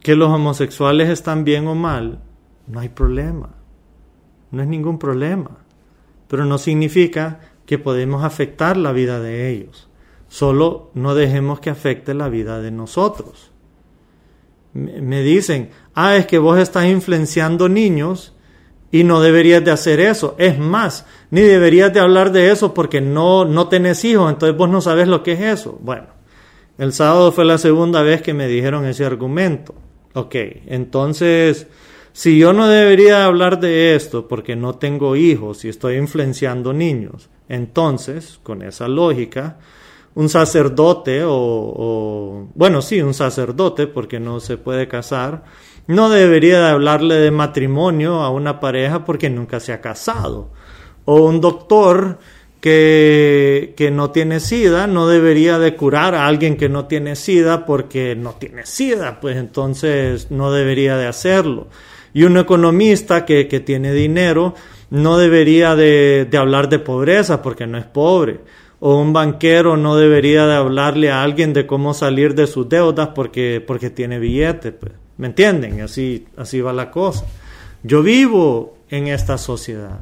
que 0.00 0.16
los 0.16 0.30
homosexuales 0.30 1.08
están 1.08 1.44
bien 1.44 1.66
o 1.66 1.74
mal, 1.74 2.20
no 2.66 2.80
hay 2.80 2.88
problema. 2.88 3.50
No 4.50 4.62
es 4.62 4.68
ningún 4.68 4.98
problema. 4.98 5.58
Pero 6.28 6.44
no 6.44 6.58
significa 6.58 7.40
que 7.66 7.78
podemos 7.78 8.24
afectar 8.24 8.76
la 8.76 8.92
vida 8.92 9.20
de 9.20 9.50
ellos. 9.50 9.88
Solo 10.28 10.90
no 10.94 11.14
dejemos 11.14 11.60
que 11.60 11.70
afecte 11.70 12.14
la 12.14 12.28
vida 12.28 12.60
de 12.60 12.70
nosotros. 12.70 13.50
Me 14.72 15.22
dicen, 15.22 15.70
ah, 15.94 16.16
es 16.16 16.26
que 16.26 16.38
vos 16.38 16.58
estás 16.58 16.86
influenciando 16.86 17.68
niños 17.68 18.36
y 18.92 19.04
no 19.04 19.20
deberías 19.20 19.64
de 19.64 19.70
hacer 19.70 20.00
eso. 20.00 20.34
Es 20.38 20.58
más, 20.58 21.06
ni 21.30 21.42
deberías 21.42 21.92
de 21.92 22.00
hablar 22.00 22.32
de 22.32 22.50
eso 22.50 22.74
porque 22.74 23.00
no, 23.00 23.44
no 23.44 23.68
tenés 23.68 24.04
hijos, 24.04 24.30
entonces 24.30 24.56
vos 24.56 24.68
no 24.68 24.80
sabes 24.80 25.08
lo 25.08 25.22
que 25.22 25.32
es 25.32 25.40
eso. 25.40 25.78
Bueno, 25.80 26.06
el 26.78 26.92
sábado 26.92 27.32
fue 27.32 27.44
la 27.44 27.58
segunda 27.58 28.02
vez 28.02 28.22
que 28.22 28.34
me 28.34 28.48
dijeron 28.48 28.86
ese 28.86 29.04
argumento. 29.04 29.74
Ok, 30.14 30.34
entonces, 30.66 31.68
si 32.12 32.38
yo 32.38 32.52
no 32.52 32.66
debería 32.66 33.24
hablar 33.24 33.60
de 33.60 33.94
esto 33.94 34.26
porque 34.26 34.56
no 34.56 34.74
tengo 34.74 35.14
hijos 35.14 35.64
y 35.64 35.68
estoy 35.68 35.96
influenciando 35.96 36.72
niños, 36.72 37.30
entonces, 37.48 38.40
con 38.42 38.62
esa 38.62 38.88
lógica, 38.88 39.58
un 40.14 40.28
sacerdote 40.28 41.22
o, 41.22 41.32
o, 41.32 42.48
bueno, 42.54 42.82
sí, 42.82 43.00
un 43.00 43.14
sacerdote 43.14 43.86
porque 43.86 44.18
no 44.18 44.40
se 44.40 44.56
puede 44.56 44.88
casar, 44.88 45.44
no 45.90 46.08
debería 46.08 46.60
de 46.60 46.68
hablarle 46.68 47.16
de 47.16 47.32
matrimonio 47.32 48.20
a 48.20 48.30
una 48.30 48.60
pareja 48.60 49.04
porque 49.04 49.28
nunca 49.28 49.58
se 49.58 49.72
ha 49.72 49.80
casado. 49.80 50.52
O 51.04 51.16
un 51.26 51.40
doctor 51.40 52.18
que, 52.60 53.74
que, 53.76 53.90
no 53.90 54.12
tiene 54.12 54.38
sida 54.38 54.86
no 54.86 55.08
debería 55.08 55.58
de 55.58 55.74
curar 55.74 56.14
a 56.14 56.28
alguien 56.28 56.56
que 56.56 56.68
no 56.68 56.86
tiene 56.86 57.16
sida 57.16 57.66
porque 57.66 58.14
no 58.14 58.34
tiene 58.34 58.66
sida, 58.66 59.18
pues 59.20 59.36
entonces 59.36 60.30
no 60.30 60.52
debería 60.52 60.96
de 60.96 61.08
hacerlo. 61.08 61.66
Y 62.14 62.22
un 62.22 62.36
economista 62.36 63.24
que, 63.24 63.48
que 63.48 63.58
tiene 63.58 63.92
dinero 63.92 64.54
no 64.90 65.18
debería 65.18 65.74
de, 65.74 66.24
de, 66.30 66.38
hablar 66.38 66.68
de 66.68 66.78
pobreza 66.78 67.42
porque 67.42 67.66
no 67.66 67.78
es 67.78 67.86
pobre. 67.86 68.38
O 68.78 68.96
un 69.00 69.12
banquero 69.12 69.76
no 69.76 69.96
debería 69.96 70.46
de 70.46 70.54
hablarle 70.54 71.10
a 71.10 71.24
alguien 71.24 71.52
de 71.52 71.66
cómo 71.66 71.94
salir 71.94 72.36
de 72.36 72.46
sus 72.46 72.68
deudas 72.68 73.08
porque, 73.08 73.60
porque 73.66 73.90
tiene 73.90 74.20
billetes. 74.20 74.72
Pues. 74.72 74.99
¿Me 75.20 75.26
entienden? 75.26 75.82
Así, 75.82 76.26
así 76.38 76.62
va 76.62 76.72
la 76.72 76.90
cosa. 76.90 77.26
Yo 77.82 78.02
vivo 78.02 78.78
en 78.88 79.08
esta 79.08 79.36
sociedad. 79.36 80.00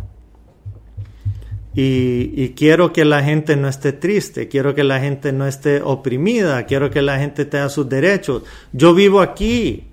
Y, 1.74 2.50
quiero 2.50 2.92
que 2.92 3.04
la 3.04 3.22
gente 3.24 3.57
no 3.57 3.68
esté 3.68 3.92
triste, 3.92 4.46
quiero 4.46 4.76
que 4.76 4.85
la 4.85 5.00
gente 5.00 5.33
no 5.33 5.46
esté 5.46 5.83
oprimida, 5.83 6.66
quiero 6.66 6.90
que 6.90 7.02
la 7.02 7.18
gente 7.18 7.44
tenga 7.44 7.68
sus 7.68 7.88
derechos. 7.88 8.44
Yo 8.72 8.94
vivo 8.94 9.20
aquí, 9.20 9.88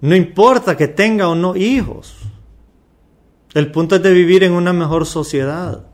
no 0.00 0.16
importa 0.16 0.74
que 0.74 0.88
tenga 0.88 1.28
o 1.28 1.34
no 1.34 1.54
hijos. 1.54 2.16
El 3.52 3.70
punto 3.70 3.96
es 3.96 4.02
de 4.02 4.12
vivir 4.12 4.42
en 4.42 4.52
una 4.52 4.72
mejor 4.72 5.04
sociedad. 5.04 5.86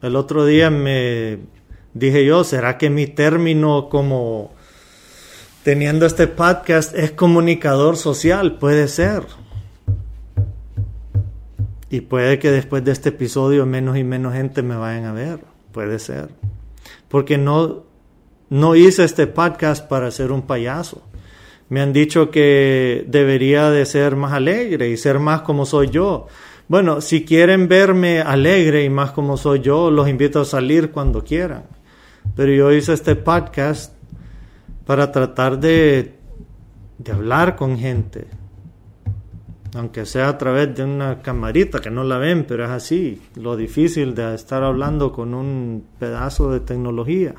El 0.00 0.14
otro 0.14 0.46
día 0.46 0.70
me 0.70 1.38
dije 1.92 2.24
yo, 2.24 2.44
¿será 2.44 2.78
que 2.78 2.88
mi 2.88 3.08
término 3.08 3.88
como 3.88 4.52
teniendo 5.64 6.04
este 6.04 6.26
podcast 6.26 6.94
es 6.94 7.12
comunicador 7.12 7.96
social? 7.96 8.58
Puede 8.58 8.86
ser. 8.86 9.22
Y 11.88 12.02
puede 12.02 12.38
que 12.38 12.50
después 12.50 12.84
de 12.84 12.92
este 12.92 13.08
episodio 13.08 13.64
menos 13.64 13.96
y 13.96 14.04
menos 14.04 14.34
gente 14.34 14.62
me 14.62 14.76
vayan 14.76 15.06
a 15.06 15.12
ver. 15.14 15.40
Puede 15.72 15.98
ser. 15.98 16.28
Porque 17.08 17.38
no, 17.38 17.84
no 18.50 18.76
hice 18.76 19.04
este 19.04 19.26
podcast 19.26 19.88
para 19.88 20.10
ser 20.10 20.32
un 20.32 20.42
payaso. 20.42 21.02
Me 21.70 21.80
han 21.80 21.94
dicho 21.94 22.30
que 22.30 23.06
debería 23.08 23.70
de 23.70 23.86
ser 23.86 24.16
más 24.16 24.34
alegre 24.34 24.90
y 24.90 24.98
ser 24.98 25.18
más 25.18 25.40
como 25.40 25.64
soy 25.64 25.88
yo. 25.88 26.26
Bueno, 26.68 27.00
si 27.00 27.24
quieren 27.24 27.68
verme 27.68 28.20
alegre 28.20 28.84
y 28.84 28.90
más 28.90 29.12
como 29.12 29.38
soy 29.38 29.60
yo, 29.60 29.90
los 29.90 30.10
invito 30.10 30.42
a 30.42 30.44
salir 30.44 30.90
cuando 30.90 31.24
quieran. 31.24 31.64
Pero 32.36 32.52
yo 32.52 32.70
hice 32.70 32.92
este 32.92 33.16
podcast 33.16 33.93
para 34.86 35.10
tratar 35.12 35.58
de, 35.58 36.14
de 36.98 37.12
hablar 37.12 37.56
con 37.56 37.78
gente, 37.78 38.26
aunque 39.74 40.06
sea 40.06 40.28
a 40.28 40.38
través 40.38 40.74
de 40.74 40.84
una 40.84 41.22
camarita 41.22 41.80
que 41.80 41.90
no 41.90 42.04
la 42.04 42.18
ven, 42.18 42.44
pero 42.46 42.64
es 42.64 42.70
así, 42.70 43.22
lo 43.36 43.56
difícil 43.56 44.14
de 44.14 44.34
estar 44.34 44.62
hablando 44.62 45.12
con 45.12 45.34
un 45.34 45.86
pedazo 45.98 46.50
de 46.52 46.60
tecnología. 46.60 47.34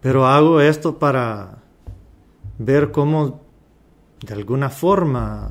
Pero 0.00 0.26
hago 0.26 0.60
esto 0.60 0.98
para 0.98 1.58
ver 2.58 2.90
cómo 2.90 3.42
de 4.20 4.34
alguna 4.34 4.68
forma 4.68 5.50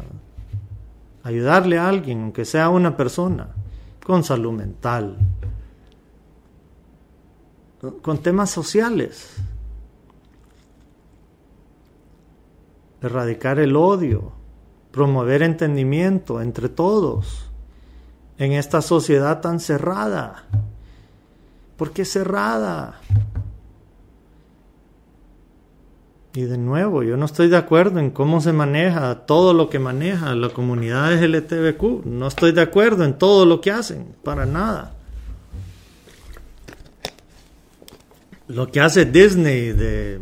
ayudarle 1.24 1.78
a 1.78 1.88
alguien, 1.88 2.22
aunque 2.22 2.46
sea 2.46 2.70
una 2.70 2.98
persona, 2.98 3.48
con 4.04 4.24
salud 4.24 4.52
mental, 4.52 5.18
con 8.02 8.18
temas 8.20 8.50
sociales, 8.50 9.38
erradicar 13.02 13.60
el 13.60 13.76
odio, 13.76 14.32
promover 14.92 15.42
entendimiento 15.42 16.42
entre 16.42 16.70
todos 16.70 17.50
en 18.38 18.54
esta 18.54 18.82
sociedad 18.82 19.42
tan 19.42 19.60
cerrada. 19.60 20.46
¿Por 21.78 21.92
qué 21.92 22.06
cerrada? 22.06 23.00
Y 26.34 26.44
de 26.44 26.58
nuevo, 26.58 27.04
yo 27.04 27.18
no 27.18 27.26
estoy 27.26 27.50
de 27.50 27.58
acuerdo 27.58 28.00
en 28.00 28.12
cómo 28.12 28.40
se 28.40 28.54
maneja 28.54 29.26
todo 29.26 29.54
lo 29.54 29.70
que 29.70 29.80
maneja 29.80 30.34
la 30.34 30.50
comunidad 30.50 31.12
LGTBQ. 31.22 32.06
No 32.06 32.28
estoy 32.28 32.54
de 32.54 32.62
acuerdo 32.62 33.04
en 33.04 33.18
todo 33.18 33.46
lo 33.46 33.60
que 33.60 33.72
hacen, 33.72 34.16
para 34.24 34.46
nada. 34.46 34.94
Lo 38.48 38.72
que 38.72 38.80
hace 38.80 39.06
Disney 39.06 39.74
de 39.74 40.22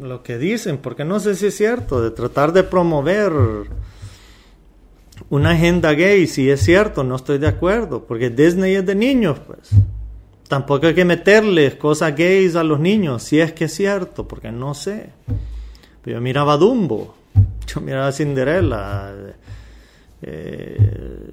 lo 0.00 0.22
que 0.22 0.38
dicen, 0.38 0.78
porque 0.78 1.04
no 1.04 1.20
sé 1.20 1.34
si 1.34 1.46
es 1.46 1.56
cierto, 1.56 2.00
de 2.00 2.10
tratar 2.10 2.52
de 2.52 2.62
promover 2.62 3.32
una 5.30 5.50
agenda 5.50 5.92
gay, 5.92 6.26
si 6.26 6.50
es 6.50 6.60
cierto, 6.60 7.04
no 7.04 7.16
estoy 7.16 7.38
de 7.38 7.48
acuerdo, 7.48 8.04
porque 8.04 8.30
Disney 8.30 8.74
es 8.74 8.86
de 8.86 8.94
niños, 8.94 9.38
pues. 9.46 9.70
Tampoco 10.48 10.86
hay 10.86 10.94
que 10.94 11.04
meterles 11.04 11.74
cosas 11.74 12.16
gays 12.16 12.56
a 12.56 12.64
los 12.64 12.80
niños, 12.80 13.22
si 13.22 13.38
es 13.38 13.52
que 13.52 13.66
es 13.66 13.74
cierto, 13.74 14.26
porque 14.26 14.50
no 14.50 14.74
sé. 14.74 15.10
Pero 16.02 16.16
yo 16.16 16.20
miraba 16.22 16.56
Dumbo, 16.56 17.14
yo 17.66 17.80
miraba 17.80 18.12
Cinderella, 18.12 19.12
eh, 19.12 19.36
eh, 20.22 21.30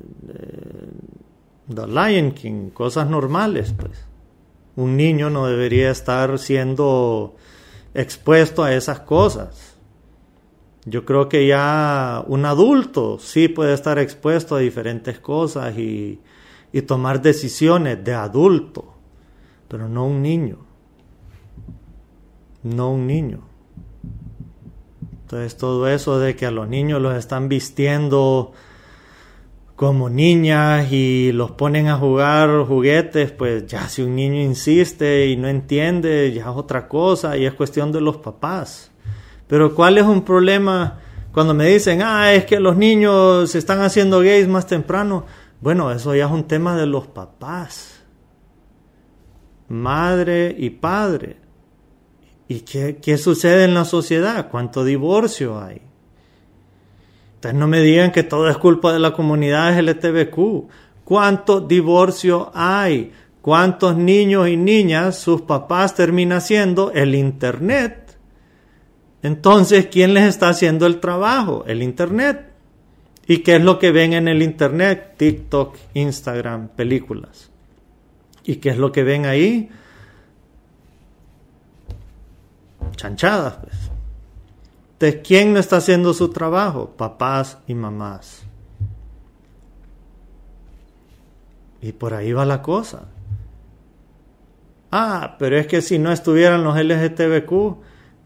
The 1.74 1.88
Lion 1.88 2.32
King, 2.32 2.70
cosas 2.72 3.10
normales, 3.10 3.74
pues. 3.78 4.06
Un 4.76 4.98
niño 4.98 5.30
no 5.30 5.48
debería 5.48 5.90
estar 5.90 6.38
siendo 6.38 7.38
expuesto 7.96 8.64
a 8.64 8.74
esas 8.74 9.00
cosas. 9.00 9.76
Yo 10.86 11.04
creo 11.06 11.28
que 11.30 11.48
ya 11.48 12.24
un 12.28 12.46
adulto 12.46 13.18
sí 13.18 13.48
puede 13.48 13.74
estar 13.74 13.98
expuesto 13.98 14.56
a 14.56 14.60
diferentes 14.60 15.20
cosas 15.20 15.76
y, 15.78 16.20
y 16.72 16.82
tomar 16.84 17.22
decisiones 17.22 18.04
de 18.04 18.14
adulto, 18.14 18.94
pero 19.68 19.90
no 19.90 20.06
un 20.06 20.22
niño. 20.22 20.58
No 22.62 22.92
un 22.92 23.08
niño. 23.08 23.40
Entonces 25.22 25.58
todo 25.58 25.88
eso 25.88 26.20
de 26.20 26.36
que 26.36 26.46
a 26.46 26.52
los 26.52 26.68
niños 26.68 27.02
los 27.02 27.16
están 27.16 27.50
vistiendo 27.50 28.54
como 29.76 30.10
niñas 30.10 30.92
y 30.92 31.32
los 31.34 31.52
ponen 31.52 31.88
a 31.88 31.98
jugar 31.98 32.66
juguetes, 32.66 33.32
pues 33.32 33.68
ya 33.68 33.90
si 33.90 34.02
un 34.02 34.16
niño 34.16 34.42
insiste 34.42 35.28
y 35.28 35.36
no 35.36 35.50
entiende, 35.50 36.32
ya 36.34 36.44
es 36.44 36.48
otra 36.48 36.88
cosa 36.88 37.38
y 37.38 37.46
es 37.46 37.54
cuestión 37.54 37.92
de 37.92 38.00
los 38.00 38.18
papás. 38.18 38.92
Pero 39.48 39.76
¿cuál 39.76 39.98
es 39.98 40.06
un 40.06 40.24
problema 40.24 41.00
cuando 41.34 41.54
me 41.54 41.68
dicen, 41.68 42.02
ah, 42.02 42.34
es 42.34 42.46
que 42.46 42.60
los 42.60 42.78
niños 42.78 43.52
se 43.52 43.58
están 43.58 43.82
haciendo 43.82 44.22
gays 44.22 44.48
más 44.48 44.66
temprano? 44.66 45.26
Bueno, 45.60 45.92
eso 45.92 46.16
ya 46.16 46.26
es 46.26 46.32
un 46.32 46.46
tema 46.46 46.78
de 46.78 46.86
los 46.86 47.08
papás. 47.08 48.02
Madre 49.68 50.56
y 50.58 50.70
padre. 50.70 51.38
¿Y 52.48 52.62
qué, 52.62 52.98
qué 53.02 53.18
sucede 53.18 53.66
en 53.66 53.74
la 53.74 53.84
sociedad? 53.84 54.50
¿Cuánto 54.50 54.86
divorcio 54.86 55.60
hay? 55.60 55.82
Entonces 57.46 57.60
no 57.60 57.68
me 57.68 57.80
digan 57.82 58.12
que 58.12 58.24
todo 58.24 58.50
es 58.50 58.58
culpa 58.58 58.92
de 58.92 58.98
la 58.98 59.14
comunidad 59.14 59.80
LGTBQ. 59.80 60.68
¿Cuánto 61.04 61.62
divorcio 61.62 62.52
hay? 62.56 63.12
¿Cuántos 63.40 63.96
niños 63.96 64.48
y 64.48 64.58
niñas 64.58 65.20
sus 65.20 65.42
papás 65.42 65.94
termina 65.94 66.38
haciendo 66.38 66.92
el 66.92 67.14
Internet? 67.14 68.18
Entonces, 69.22 69.90
¿quién 69.92 70.16
les 70.16 70.24
está 70.24 70.50
haciendo 70.50 70.88
el 70.88 71.00
trabajo? 71.00 71.64
El 71.68 71.84
Internet. 71.84 72.48
¿Y 73.28 73.40
qué 73.40 73.58
es 73.58 73.62
lo 73.62 73.78
que 73.78 73.92
ven 73.92 74.14
en 74.14 74.28
el 74.28 74.42
Internet? 74.42 75.14
TikTok, 75.16 75.78
Instagram, 75.94 76.70
películas. 76.70 77.52
¿Y 78.44 78.56
qué 78.56 78.70
es 78.70 78.78
lo 78.78 78.92
que 78.92 79.04
ven 79.04 79.28
ahí? 79.28 79.70
Chanchadas, 82.96 83.58
pues. 83.58 83.95
Entonces, 84.96 85.22
¿quién 85.28 85.54
no 85.54 85.60
está 85.60 85.78
haciendo 85.78 86.14
su 86.14 86.30
trabajo? 86.30 86.92
Papás 86.96 87.58
y 87.68 87.76
mamás. 87.76 88.44
Y 91.82 91.92
por 91.92 92.14
ahí 92.14 92.32
va 92.32 92.46
la 92.46 92.62
cosa. 92.62 93.10
Ah, 94.92 95.36
pero 95.38 95.58
es 95.58 95.68
que 95.68 95.82
si 95.82 96.00
no 96.00 96.14
estuvieran 96.14 96.64
los 96.64 96.78
LGTBQ, 96.78 97.76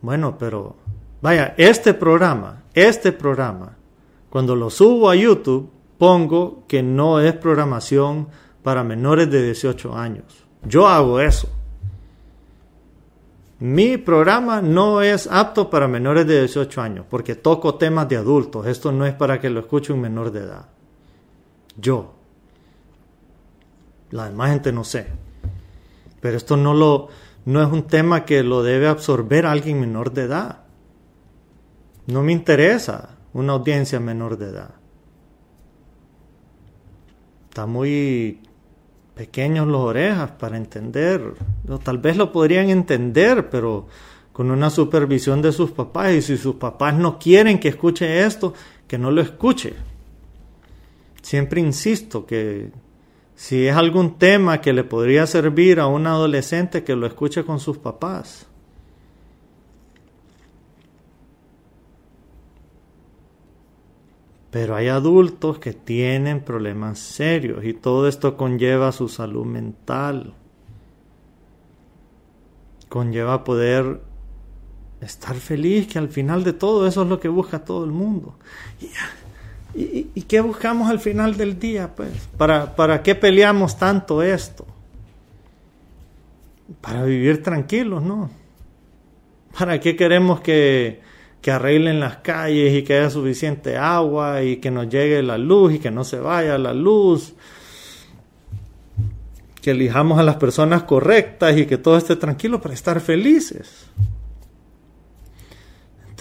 bueno, 0.02 0.38
pero 0.38 0.76
vaya, 1.22 1.56
este 1.58 1.96
programa, 1.96 2.62
este 2.76 3.12
programa, 3.14 3.76
cuando 4.30 4.56
lo 4.56 4.70
subo 4.70 5.10
a 5.10 5.16
YouTube, 5.16 5.72
pongo 5.98 6.66
que 6.68 6.84
no 6.84 7.20
es 7.20 7.34
programación 7.34 8.28
para 8.62 8.84
menores 8.84 9.32
de 9.32 9.42
18 9.44 9.98
años. 9.98 10.46
Yo 10.64 10.88
hago 10.88 11.20
eso. 11.20 11.50
Mi 13.60 13.98
programa 13.98 14.62
no 14.62 15.02
es 15.02 15.28
apto 15.28 15.70
para 15.70 15.88
menores 15.88 16.26
de 16.26 16.40
18 16.40 16.82
años 16.82 17.06
porque 17.10 17.36
toco 17.36 17.76
temas 17.76 18.08
de 18.08 18.16
adultos. 18.16 18.66
Esto 18.66 18.92
no 18.92 19.06
es 19.06 19.14
para 19.14 19.40
que 19.40 19.50
lo 19.50 19.60
escuche 19.60 19.92
un 19.92 20.00
menor 20.00 20.32
de 20.32 20.40
edad. 20.40 20.70
Yo. 21.76 22.14
La 24.12 24.30
demás 24.30 24.52
gente 24.52 24.72
no 24.72 24.86
sé. 24.86 25.08
Pero 26.22 26.38
esto 26.38 26.56
no, 26.56 26.74
lo, 26.74 27.10
no 27.46 27.62
es 27.62 27.70
un 27.70 27.84
tema 27.84 28.24
que 28.24 28.44
lo 28.44 28.64
debe 28.64 28.88
absorber 28.88 29.46
alguien 29.46 29.80
menor 29.80 30.14
de 30.14 30.24
edad. 30.24 30.64
No 32.08 32.24
me 32.24 32.32
interesa 32.32 33.18
una 33.34 33.54
audiencia 33.54 34.00
menor 34.00 34.38
de 34.38 34.48
edad. 34.48 34.76
Está 37.50 37.66
muy 37.66 38.42
pequeños 39.20 39.68
los 39.68 39.82
orejas 39.82 40.32
para 40.32 40.56
entender. 40.56 41.34
tal 41.84 41.98
vez 41.98 42.16
lo 42.16 42.32
podrían 42.32 42.70
entender, 42.70 43.50
pero 43.50 43.86
con 44.32 44.50
una 44.50 44.70
supervisión 44.70 45.42
de 45.42 45.52
sus 45.52 45.72
papás. 45.72 46.14
Y 46.14 46.22
si 46.22 46.38
sus 46.38 46.56
papás 46.56 46.96
no 46.96 47.20
quieren 47.20 47.60
que 47.60 47.68
escuche 47.68 48.24
esto, 48.26 48.54
que 48.88 48.98
no 48.98 49.12
lo 49.12 49.20
escuche. 49.20 49.74
Siempre 51.22 51.60
insisto 51.60 52.26
que 52.26 52.72
si 53.36 53.68
es 53.68 53.76
algún 53.76 54.18
tema 54.18 54.62
que 54.62 54.72
le 54.72 54.86
podría 54.86 55.28
servir 55.28 55.82
a 55.82 55.88
un 55.88 56.08
adolescente 56.08 56.86
que 56.86 56.96
lo 56.96 57.06
escuche 57.06 57.44
con 57.44 57.60
sus 57.60 57.78
papás. 57.78 58.48
Pero 64.52 64.76
hay 64.76 64.88
adultos 64.88 65.60
que 65.60 65.74
tienen 65.74 66.42
problemas 66.42 67.00
serios 67.00 67.64
y 67.64 67.74
todo 67.74 68.08
esto 68.08 68.36
conlleva 68.36 68.92
su 68.92 69.08
salud 69.08 69.46
mental. 69.46 70.34
Conlleva 72.88 73.44
poder 73.44 74.02
estar 75.02 75.36
feliz, 75.36 75.88
que 75.88 76.00
al 76.00 76.10
final 76.10 76.44
de 76.44 76.54
todo 76.54 76.88
eso 76.88 77.04
es 77.04 77.08
lo 77.08 77.20
que 77.20 77.28
busca 77.28 77.64
todo 77.64 77.86
el 77.86 77.92
mundo. 77.92 78.36
¿Y, 79.76 80.24
qué 80.24 80.42
buscamos 80.42 80.90
al 80.90 81.00
final 81.00 81.38
del 81.38 81.60
día? 81.60 81.96
Pues? 81.96 82.28
¿Para, 82.38 82.76
¿Para 82.76 83.04
qué 83.04 83.14
peleamos 83.16 83.78
tanto 83.78 84.24
esto? 84.24 84.66
Para 86.82 87.04
vivir 87.04 87.44
tranquilos, 87.44 88.02
¿no? 88.04 88.30
¿Para 89.58 89.80
qué 89.80 89.96
queremos 89.96 90.42
que, 90.42 91.02
que 91.42 91.52
arreglen 91.52 92.00
las 92.00 92.18
calles 92.18 92.74
y 92.74 92.84
que 92.84 92.98
haya 92.98 93.10
suficiente 93.10 93.78
agua 93.78 94.44
y 94.44 94.58
que 94.58 94.72
nos 94.72 94.90
llegue 94.90 95.24
la 95.24 95.38
luz 95.38 95.74
y 95.76 95.80
que 95.80 95.92
no 95.92 96.04
se 96.04 96.20
vaya 96.20 96.58
la 96.58 96.74
luz? 96.74 97.34
Que 99.62 99.72
elijamos 99.72 100.20
a 100.20 100.24
las 100.24 100.36
personas 100.36 100.84
correctas 100.84 101.58
y 101.58 101.66
que 101.66 101.78
todo 101.78 101.98
esté 101.98 102.16
tranquilo 102.16 102.62
para 102.62 102.74
estar 102.74 103.00
felices. 103.00 103.90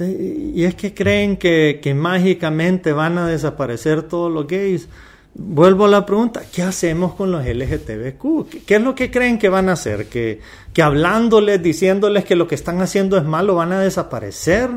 Y 0.01 0.64
es 0.64 0.75
que 0.75 0.95
creen 0.95 1.37
que, 1.37 1.93
mágicamente 1.97 2.93
van 2.93 3.19
a 3.19 3.27
desaparecer 3.27 4.03
todos 4.03 4.33
los 4.33 4.47
gays. 4.47 4.89
Vuelvo 5.35 5.85
a 5.85 5.89
la 5.89 6.07
pregunta, 6.07 6.43
¿qué 6.53 6.62
hacemos 6.62 7.14
con 7.14 7.31
los 7.31 7.45
LGTBQ? 7.45 8.64
¿Qué, 8.66 8.77
es 8.77 8.83
lo 8.83 8.95
que 8.95 9.11
creen 9.11 9.39
que 9.39 9.49
van 9.49 9.69
a 9.69 9.73
hacer? 9.73 10.07
¿Que, 10.07 10.41
¿Que 10.73 10.83
hablándoles, 10.83 11.62
diciéndoles 11.62 12.25
que 12.25 12.35
lo 12.35 12.49
que 12.49 12.55
están 12.55 12.81
haciendo 12.81 13.16
es 13.16 13.25
malo, 13.25 13.55
van 13.55 13.73
a 13.73 13.81
desaparecer? 13.81 14.71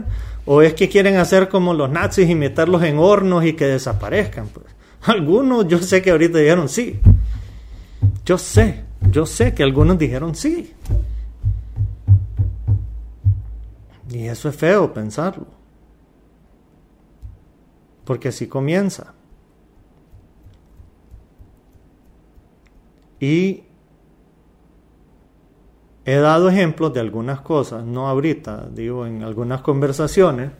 ¿O 0.45 0.61
es 0.61 0.73
que 0.73 0.89
quieren 0.89 1.17
hacer 1.17 1.49
como 1.49 1.73
los 1.73 1.89
nazis 1.89 2.29
y 2.29 2.35
meterlos 2.35 2.83
en 2.83 2.97
hornos 2.97 3.45
y 3.45 3.53
que 3.53 3.65
desaparezcan? 3.65 4.47
Pues, 4.47 4.65
algunos, 5.03 5.67
yo 5.67 5.79
sé 5.79 6.01
que 6.01 6.11
ahorita 6.11 6.37
dijeron 6.37 6.69
sí. 6.69 6.99
Yo 8.25 8.37
sé, 8.37 8.83
yo 9.09 9.25
sé 9.25 9.53
que 9.53 9.63
algunos 9.63 9.97
dijeron 9.97 10.35
sí. 10.35 10.73
Y 14.09 14.27
eso 14.27 14.49
es 14.49 14.55
feo 14.55 14.93
pensarlo. 14.93 15.47
Porque 18.03 18.29
así 18.29 18.47
comienza. 18.47 19.13
Y 23.19 23.63
he 26.05 26.15
dado 26.15 26.49
ejemplos 26.49 26.93
de 26.93 26.99
algunas 26.99 27.41
cosas, 27.41 27.83
no 27.85 28.07
ahorita, 28.07 28.67
digo 28.73 29.05
en 29.05 29.23
algunas 29.23 29.61
conversaciones, 29.61 30.51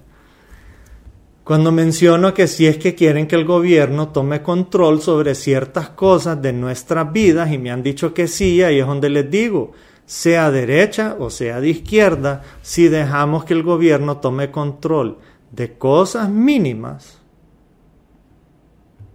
cuando 1.43 1.71
menciono 1.71 2.33
que 2.33 2.47
si 2.47 2.67
es 2.67 2.77
que 2.77 2.93
quieren 2.93 3.27
que 3.27 3.35
el 3.35 3.45
gobierno 3.45 4.09
tome 4.09 4.43
control 4.43 5.01
sobre 5.01 5.33
ciertas 5.33 5.89
cosas 5.89 6.41
de 6.41 6.53
nuestras 6.53 7.11
vidas 7.11 7.51
y 7.51 7.57
me 7.57 7.71
han 7.71 7.81
dicho 7.81 8.13
que 8.13 8.27
sí, 8.27 8.61
ahí 8.61 8.79
es 8.79 8.85
donde 8.85 9.09
les 9.09 9.29
digo, 9.29 9.71
sea 10.05 10.51
derecha 10.51 11.15
o 11.19 11.29
sea 11.29 11.59
de 11.59 11.69
izquierda, 11.69 12.43
si 12.61 12.87
dejamos 12.89 13.43
que 13.43 13.53
el 13.53 13.63
gobierno 13.63 14.17
tome 14.17 14.51
control 14.51 15.17
de 15.51 15.73
cosas 15.73 16.29
mínimas 16.29 17.17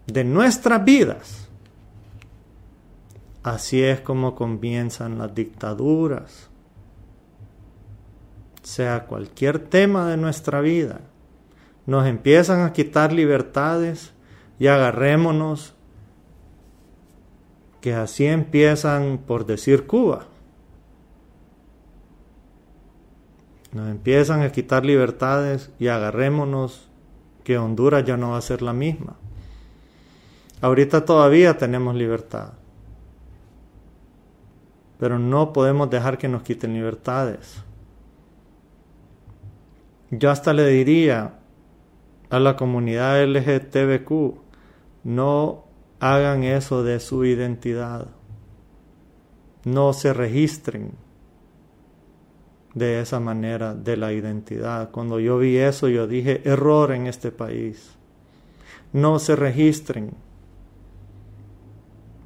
de 0.07 0.25
nuestras 0.25 0.85
vidas. 0.85 1.46
Así 3.47 3.81
es 3.81 4.01
como 4.01 4.35
comienzan 4.35 5.19
las 5.19 5.33
dictaduras. 5.33 6.51
Sea 8.65 9.07
cualquier 9.07 9.61
tema 9.61 10.09
de 10.09 10.17
nuestra 10.17 10.61
vida, 10.61 11.03
nos 11.87 12.09
empiezan 12.09 12.65
a 12.65 12.73
quitar 12.73 13.13
libertades 13.13 14.13
y 14.59 14.67
agarrémonos 14.67 15.75
que 17.81 17.95
así 17.95 18.27
empiezan 18.27 19.19
por 19.19 19.47
decir 19.47 19.87
Cuba. 19.87 20.27
Nos 23.71 23.89
empiezan 23.91 24.43
a 24.43 24.51
quitar 24.51 24.85
libertades 24.85 25.71
y 25.79 25.87
agarrémonos 25.87 26.89
que 27.45 27.59
Honduras 27.59 28.05
ya 28.05 28.17
no 28.17 28.31
va 28.31 28.39
a 28.39 28.43
ser 28.43 28.61
la 28.61 28.73
misma. 28.73 29.15
Ahorita 30.61 31.05
todavía 31.05 31.57
tenemos 31.57 31.95
libertad, 31.95 32.55
pero 34.99 35.19
no 35.19 35.53
podemos 35.53 35.91
dejar 35.91 36.19
que 36.19 36.29
nos 36.29 36.43
quiten 36.43 36.75
libertades. 36.75 37.63
Yo 40.11 40.31
hasta 40.31 40.53
le 40.53 40.67
diría 40.69 41.35
a 42.31 42.39
la 42.39 42.57
comunidad 42.57 43.25
LGTBQ, 43.25 44.35
no 45.05 45.65
hagan 46.01 46.45
eso 46.45 46.83
de 46.83 47.01
su 47.01 47.25
identidad, 47.25 48.09
no 49.65 49.93
se 49.93 50.13
registren 50.13 50.93
de 52.75 53.01
esa 53.01 53.21
manera 53.21 53.75
de 53.75 53.97
la 53.97 54.13
identidad. 54.13 54.91
Cuando 54.91 55.19
yo 55.19 55.39
vi 55.39 55.57
eso, 55.57 55.89
yo 55.89 56.07
dije, 56.07 56.43
error 56.45 56.93
en 56.93 57.07
este 57.07 57.33
país. 57.33 57.97
No 58.93 59.19
se 59.19 59.35
registren 59.35 60.13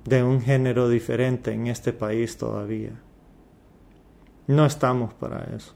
de 0.04 0.22
un 0.22 0.40
género 0.40 0.88
diferente 0.88 1.52
en 1.52 1.66
este 1.66 1.92
país 1.92 2.36
todavía. 2.36 2.92
No 4.46 4.66
estamos 4.66 5.14
para 5.14 5.44
eso. 5.54 5.74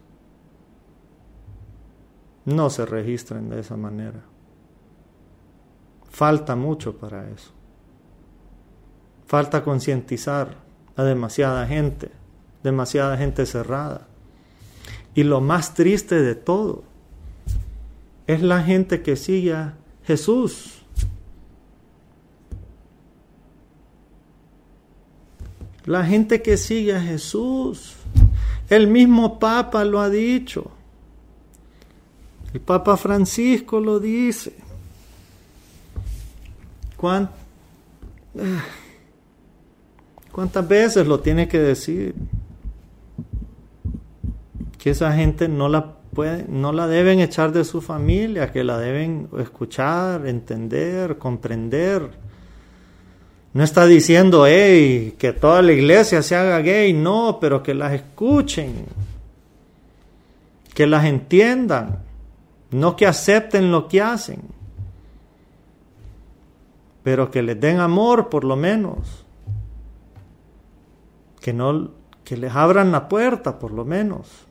No 2.45 2.71
se 2.71 2.85
registren 2.85 3.49
de 3.49 3.61
esa 3.61 3.77
manera. 3.77 4.23
Falta 6.11 6.57
mucho 6.57 6.97
para 6.97 7.29
eso. 7.31 7.53
Falta 9.27 9.65
concientizar 9.65 10.57
a 10.97 11.03
demasiada 11.03 11.67
gente, 11.67 12.11
demasiada 12.63 13.17
gente 13.17 13.47
cerrada. 13.47 14.09
Y 15.15 15.23
lo 15.23 15.41
más 15.41 15.75
triste 15.75 16.21
de 16.21 16.35
todo 16.35 16.85
es 18.27 18.43
la 18.43 18.63
gente 18.63 19.03
que 19.03 19.17
sigue 19.17 19.55
a 19.55 19.77
Jesús. 20.05 20.84
La 25.87 26.05
gente 26.05 26.41
que 26.43 26.57
sigue 26.57 26.95
a 26.95 27.01
Jesús. 27.01 27.95
El 28.71 28.89
mismo 28.89 29.39
Papa 29.39 29.85
lo 29.85 30.01
ha 30.01 30.09
dicho. 30.09 30.71
El 32.53 32.61
Papa 32.61 32.97
Francisco 32.97 33.81
lo 33.81 34.01
dice. 34.01 34.55
¿Cuántas 40.33 40.67
veces 40.67 41.07
lo 41.07 41.21
tiene 41.21 41.49
que 41.49 41.59
decir? 41.59 42.15
Que 44.79 44.91
esa 44.91 45.13
gente 45.13 45.49
no 45.49 45.69
la 45.69 45.97
puede, 46.15 46.47
no 46.49 46.73
la 46.73 46.87
deben 46.87 47.21
echar 47.21 47.53
de 47.53 47.65
su 47.65 47.83
familia, 47.83 48.53
que 48.53 48.65
la 48.65 48.79
deben 48.79 49.29
escuchar, 49.39 50.27
entender, 50.27 51.19
comprender. 51.19 52.24
No 53.55 53.63
está 53.63 53.87
diciendo, 53.87 54.47
hey, 54.49 55.15
que 55.17 55.33
toda 55.33 55.63
la 55.63 55.73
iglesia 55.73 56.23
se 56.23 56.35
haga 56.35 56.59
gay, 56.59 56.93
no, 56.93 57.39
pero 57.41 57.63
que 57.63 57.73
las 57.73 57.93
escuchen, 57.93 58.85
que 60.75 60.89
las 60.89 61.05
entiendan, 61.05 62.01
no 62.73 62.97
que 62.97 63.07
acepten 63.07 63.71
lo 63.71 63.87
que 63.87 64.03
hacen, 64.03 64.43
pero 67.05 67.31
que 67.31 67.43
les 67.43 67.61
den 67.61 67.79
amor 67.79 68.29
por 68.29 68.43
lo 68.43 68.57
menos, 68.57 69.25
que 71.41 71.53
no, 71.53 71.93
que 72.25 72.37
les 72.37 72.53
abran 72.53 72.91
la 72.91 73.09
puerta 73.09 73.61
por 73.61 73.71
lo 73.71 73.85
menos. 73.85 74.47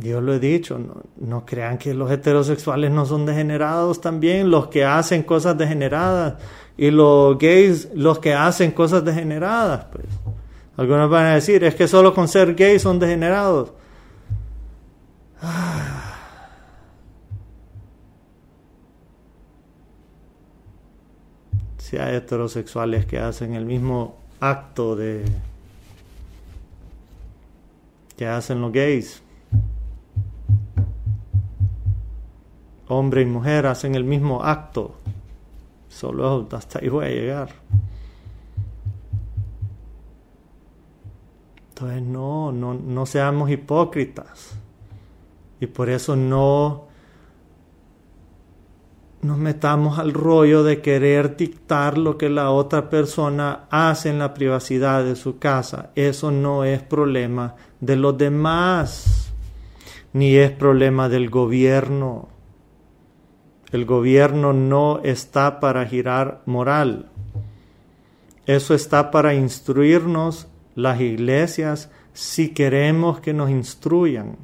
Yo 0.00 0.22
lo 0.22 0.32
he 0.32 0.38
dicho, 0.38 0.80
no, 1.16 1.44
crean 1.44 1.76
que 1.76 1.92
los 1.92 2.10
heterosexuales 2.10 2.90
no 2.90 3.04
son 3.04 3.26
degenerados 3.26 4.00
también, 4.00 4.50
los 4.50 4.68
que 4.68 4.84
hacen 4.84 5.22
cosas 5.22 5.58
degeneradas 5.58 6.34
y 6.78 6.90
los 6.90 7.36
gays, 7.36 7.88
los 7.94 8.18
que 8.18 8.32
hacen 8.32 8.70
cosas 8.70 9.04
degeneradas, 9.04 9.86
pues. 9.92 10.06
Algunos 10.78 11.10
van 11.10 11.26
a 11.26 11.34
decir, 11.34 11.62
es 11.64 11.74
que 11.74 11.86
solo 11.86 12.14
con 12.14 12.28
ser 12.28 12.54
gay 12.54 12.78
son 12.78 12.98
degenerados. 12.98 13.72
Si 21.78 21.96
hay 21.96 22.14
heterosexuales 22.14 23.04
que 23.04 23.18
hacen 23.18 23.54
el 23.54 23.64
mismo 23.64 24.16
acto 24.38 24.94
de 24.94 25.24
que 28.16 28.28
hacen 28.28 28.60
los 28.60 28.70
gays, 28.70 29.20
hombre 32.90 33.22
y 33.22 33.26
mujer 33.26 33.66
hacen 33.66 33.94
el 33.94 34.04
mismo 34.04 34.42
acto. 34.42 34.96
Solo 35.88 36.46
hasta 36.52 36.78
ahí 36.78 36.88
voy 36.88 37.06
a 37.06 37.08
llegar. 37.08 37.48
Entonces 41.70 42.02
no, 42.02 42.52
no, 42.52 42.74
no 42.74 43.06
seamos 43.06 43.50
hipócritas. 43.50 44.52
Y 45.60 45.66
por 45.66 45.88
eso 45.88 46.16
no 46.16 46.90
nos 49.22 49.36
metamos 49.36 49.98
al 49.98 50.14
rollo 50.14 50.62
de 50.62 50.80
querer 50.80 51.36
dictar 51.36 51.98
lo 51.98 52.16
que 52.16 52.30
la 52.30 52.50
otra 52.50 52.88
persona 52.88 53.66
hace 53.70 54.08
en 54.08 54.18
la 54.18 54.32
privacidad 54.32 55.04
de 55.04 55.16
su 55.16 55.38
casa. 55.38 55.90
Eso 55.94 56.30
no 56.30 56.64
es 56.64 56.82
problema 56.82 57.56
de 57.80 57.96
los 57.96 58.16
demás, 58.16 59.32
ni 60.14 60.36
es 60.36 60.50
problema 60.52 61.08
del 61.08 61.28
gobierno. 61.28 62.28
El 63.72 63.84
gobierno 63.84 64.52
no 64.52 65.00
está 65.04 65.60
para 65.60 65.86
girar 65.86 66.42
moral. 66.46 67.10
Eso 68.46 68.74
está 68.74 69.10
para 69.10 69.34
instruirnos 69.34 70.48
las 70.74 71.00
iglesias 71.00 71.90
si 72.12 72.48
queremos 72.50 73.20
que 73.20 73.32
nos 73.32 73.50
instruyan, 73.50 74.36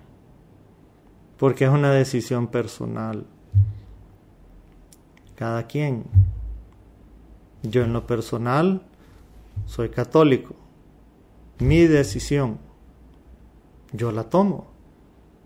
porque 1.39 1.65
es 1.65 1.71
una 1.71 1.91
decisión 1.91 2.47
personal. 2.47 3.27
Cada 5.35 5.67
quien. 5.67 6.05
Yo 7.63 7.83
en 7.83 7.93
lo 7.93 8.07
personal 8.07 8.83
soy 9.67 9.89
católico. 9.89 10.55
Mi 11.59 11.87
decisión. 11.87 12.59
Yo 13.93 14.13
la 14.13 14.25
tomo. 14.25 14.69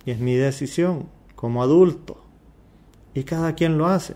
Y 0.05 0.11
es 0.13 0.21
mi 0.21 0.35
decisión 0.35 1.09
como 1.35 1.63
adulto. 1.63 2.23
Y 3.15 3.25
cada 3.25 3.55
quien 3.55 3.77
lo 3.77 3.87
hace. 3.87 4.15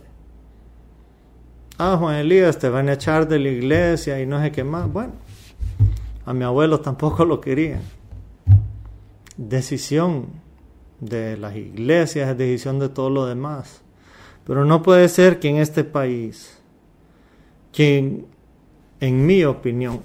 Ah, 1.79 1.97
Juan 1.99 2.17
Elías, 2.17 2.59
te 2.59 2.69
van 2.69 2.89
a 2.89 2.93
echar 2.93 3.27
de 3.27 3.39
la 3.39 3.49
iglesia 3.49 4.21
y 4.21 4.27
no 4.27 4.41
sé 4.41 4.53
qué 4.53 4.63
más. 4.63 4.93
Bueno, 4.93 5.15
a 6.25 6.33
mi 6.33 6.45
abuelo 6.45 6.81
tampoco 6.81 7.25
lo 7.25 7.41
querían. 7.41 7.83
Decisión 9.37 10.29
de 11.01 11.37
las 11.37 11.57
iglesias, 11.57 12.31
es 12.31 12.39
decisión 12.39 12.79
de 12.79 12.89
todo 12.89 13.11
lo 13.11 13.27
demás. 13.27 13.83
Pero 14.47 14.65
no 14.65 14.83
puede 14.83 15.09
ser 15.09 15.41
que 15.41 15.49
en 15.49 15.57
este 15.57 15.83
país, 15.83 16.59
quien, 17.73 18.27
en 19.01 19.27
mi 19.27 19.45
opinión, 19.45 20.01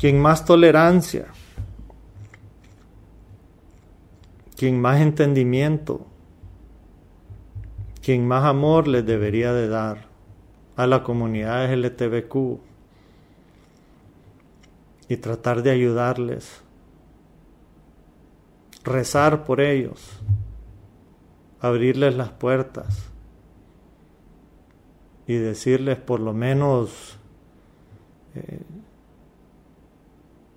quien 0.00 0.20
más 0.20 0.44
tolerancia, 0.44 1.26
quien 4.56 4.80
más 4.80 5.00
entendimiento, 5.00 6.06
quien 8.02 8.26
más 8.26 8.44
amor 8.44 8.88
les 8.88 9.04
debería 9.04 9.52
de 9.52 9.68
dar 9.68 10.06
a 10.76 10.86
la 10.86 11.02
comunidad 11.02 11.72
LTBQ 11.72 12.58
y 15.08 15.16
tratar 15.16 15.62
de 15.62 15.70
ayudarles, 15.70 16.62
rezar 18.84 19.44
por 19.44 19.60
ellos, 19.60 20.20
abrirles 21.60 22.14
las 22.14 22.30
puertas 22.30 23.10
y 25.26 25.34
decirles 25.34 25.98
por 25.98 26.20
lo 26.20 26.32
menos 26.32 27.18
eh, 28.34 28.62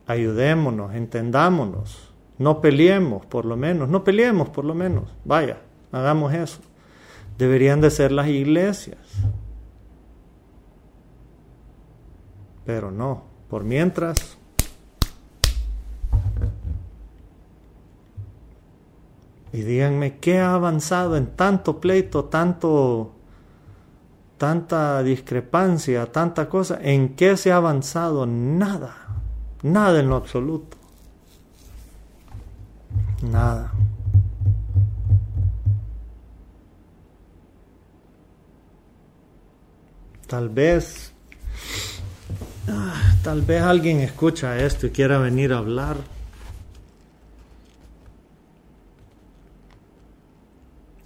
ayudémonos, 0.07 0.93
entendámonos, 0.95 2.13
no 2.37 2.61
peleemos 2.61 3.25
por 3.25 3.43
lo 3.43 3.57
menos, 3.57 3.89
no 3.89 4.03
peleemos 4.03 4.49
por 4.49 4.63
lo 4.63 4.73
menos, 4.73 5.09
vaya, 5.25 5.61
hagamos 5.91 6.33
eso 6.33 6.61
deberían 7.38 7.81
de 7.81 7.89
ser 7.89 8.11
las 8.11 8.27
iglesias. 8.27 8.99
Pero 12.65 12.91
no, 12.91 13.23
por 13.49 13.63
mientras 13.63 14.38
Y 19.53 19.61
díganme, 19.61 20.17
¿qué 20.17 20.39
ha 20.39 20.55
avanzado 20.55 21.15
en 21.15 21.27
tanto 21.27 21.79
pleito, 21.79 22.25
tanto, 22.25 23.11
tanta 24.39 25.03
discrepancia, 25.03 26.11
tanta 26.11 26.49
cosa? 26.49 26.79
¿En 26.81 27.15
qué 27.15 27.38
se 27.38 27.51
ha 27.51 27.57
avanzado? 27.57 28.25
Nada, 28.25 28.95
nada 29.61 29.99
en 29.99 30.09
lo 30.09 30.15
absoluto. 30.15 30.75
Nada. 33.21 33.71
Tal 40.34 40.49
vez, 40.49 41.13
ah, 42.67 43.17
tal 43.21 43.43
vez 43.43 43.61
alguien 43.61 43.99
escucha 43.99 44.57
esto 44.57 44.88
y 44.88 44.89
quiera 44.89 45.19
venir 45.19 45.53
a 45.53 45.59
hablar. 45.59 45.97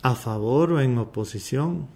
a 0.01 0.15
favor 0.15 0.71
o 0.71 0.79
en 0.79 0.97
oposición. 0.97 1.87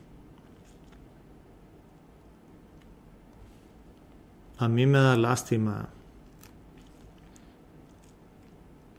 A 4.57 4.67
mí 4.67 4.85
me 4.85 4.99
da 4.99 5.15
lástima. 5.15 5.87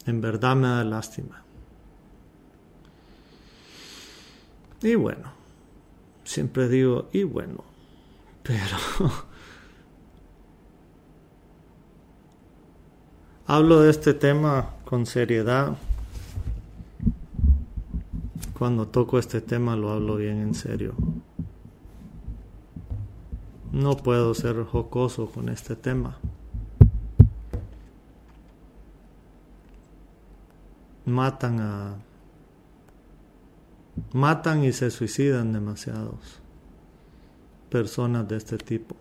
En 0.06 0.22
verdad 0.22 0.56
me 0.56 0.68
da 0.68 0.84
lástima. 0.84 1.42
Y 4.80 4.94
bueno, 4.94 5.30
siempre 6.24 6.70
digo, 6.70 7.10
y 7.12 7.24
bueno, 7.24 7.71
pero 8.42 8.76
hablo 13.46 13.80
de 13.80 13.90
este 13.90 14.14
tema 14.14 14.70
con 14.84 15.06
seriedad. 15.06 15.76
Cuando 18.58 18.86
toco 18.86 19.18
este 19.18 19.40
tema 19.40 19.76
lo 19.76 19.90
hablo 19.90 20.16
bien 20.16 20.40
en 20.40 20.54
serio. 20.54 20.94
No 23.72 23.96
puedo 23.96 24.34
ser 24.34 24.64
jocoso 24.64 25.26
con 25.26 25.48
este 25.48 25.76
tema. 25.76 26.18
Matan 31.06 31.60
a... 31.60 31.96
Matan 34.12 34.64
y 34.64 34.72
se 34.72 34.90
suicidan 34.90 35.52
demasiados 35.52 36.41
personas 37.72 38.28
de 38.28 38.36
este 38.36 38.58
tipo, 38.58 38.94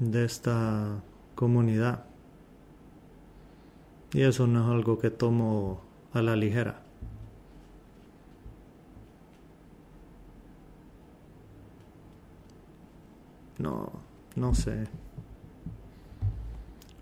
de 0.00 0.24
esta 0.24 1.00
comunidad. 1.36 2.04
Y 4.12 4.22
eso 4.22 4.48
no 4.48 4.64
es 4.64 4.74
algo 4.74 4.98
que 4.98 5.10
tomo 5.10 5.80
a 6.12 6.20
la 6.20 6.34
ligera. 6.34 6.82
No, 13.58 13.92
no 14.34 14.52
sé. 14.56 14.88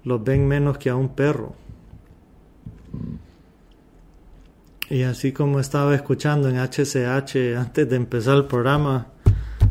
Los 0.04 0.22
ven 0.22 0.46
menos 0.46 0.76
que 0.76 0.90
a 0.90 0.96
un 0.96 1.08
perro. 1.08 1.54
Y 4.92 5.04
así 5.04 5.32
como 5.32 5.58
estaba 5.58 5.94
escuchando 5.94 6.50
en 6.50 6.58
HCH 6.58 7.56
antes 7.56 7.88
de 7.88 7.96
empezar 7.96 8.36
el 8.36 8.44
programa, 8.44 9.06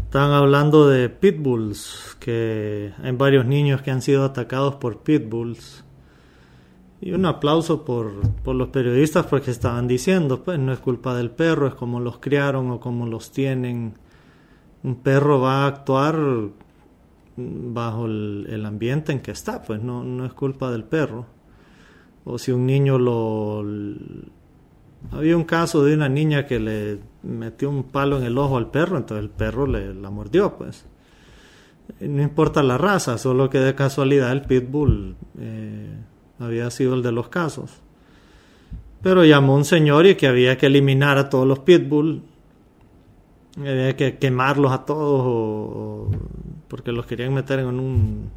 estaban 0.05 0.31
hablando 0.31 0.89
de 0.89 1.09
pitbulls, 1.09 2.17
que 2.19 2.91
hay 3.03 3.11
varios 3.11 3.45
niños 3.45 3.83
que 3.83 3.91
han 3.91 4.01
sido 4.01 4.23
atacados 4.23 4.77
por 4.77 5.03
pitbulls. 5.03 5.83
Y 7.01 7.11
un 7.11 7.27
aplauso 7.27 7.85
por, 7.85 8.31
por 8.41 8.55
los 8.55 8.69
periodistas 8.69 9.27
porque 9.27 9.51
estaban 9.51 9.87
diciendo, 9.87 10.41
pues 10.41 10.57
no 10.57 10.73
es 10.73 10.79
culpa 10.79 11.13
del 11.13 11.29
perro, 11.29 11.67
es 11.67 11.75
como 11.75 11.99
los 11.99 12.17
criaron 12.17 12.71
o 12.71 12.79
como 12.79 13.05
los 13.05 13.31
tienen. 13.31 13.93
Un 14.81 14.95
perro 15.03 15.39
va 15.39 15.65
a 15.65 15.67
actuar 15.67 16.17
bajo 17.37 18.05
el, 18.07 18.63
ambiente 18.65 19.11
en 19.11 19.19
que 19.19 19.29
está, 19.29 19.61
pues 19.61 19.83
no, 19.83 20.03
no 20.03 20.25
es 20.25 20.33
culpa 20.33 20.71
del 20.71 20.83
perro. 20.83 21.27
O 22.25 22.39
si 22.39 22.51
un 22.51 22.65
niño 22.65 22.97
lo 22.97 23.63
había 25.09 25.35
un 25.35 25.43
caso 25.43 25.83
de 25.83 25.95
una 25.95 26.09
niña 26.09 26.45
que 26.45 26.59
le 26.59 26.99
metió 27.23 27.69
un 27.69 27.83
palo 27.83 28.17
en 28.17 28.23
el 28.23 28.37
ojo 28.37 28.57
al 28.57 28.69
perro, 28.69 28.97
entonces 28.97 29.23
el 29.23 29.29
perro 29.29 29.65
le 29.65 29.93
la 29.93 30.09
mordió, 30.09 30.57
pues. 30.57 30.85
No 31.99 32.21
importa 32.21 32.63
la 32.63 32.77
raza, 32.77 33.17
solo 33.17 33.49
que 33.49 33.59
de 33.59 33.75
casualidad 33.75 34.31
el 34.31 34.43
pitbull 34.43 35.15
eh, 35.39 35.89
había 36.39 36.69
sido 36.71 36.93
el 36.93 37.03
de 37.03 37.11
los 37.11 37.27
casos. 37.29 37.81
Pero 39.01 39.25
llamó 39.25 39.55
un 39.55 39.65
señor 39.65 40.05
y 40.05 40.15
que 40.15 40.27
había 40.27 40.57
que 40.57 40.67
eliminar 40.67 41.17
a 41.17 41.29
todos 41.29 41.47
los 41.47 41.59
pitbull, 41.59 42.23
había 43.57 43.95
que 43.95 44.17
quemarlos 44.17 44.71
a 44.71 44.85
todos, 44.85 46.15
porque 46.67 46.91
los 46.91 47.05
querían 47.05 47.33
meter 47.33 47.59
en 47.59 47.79
un 47.79 48.29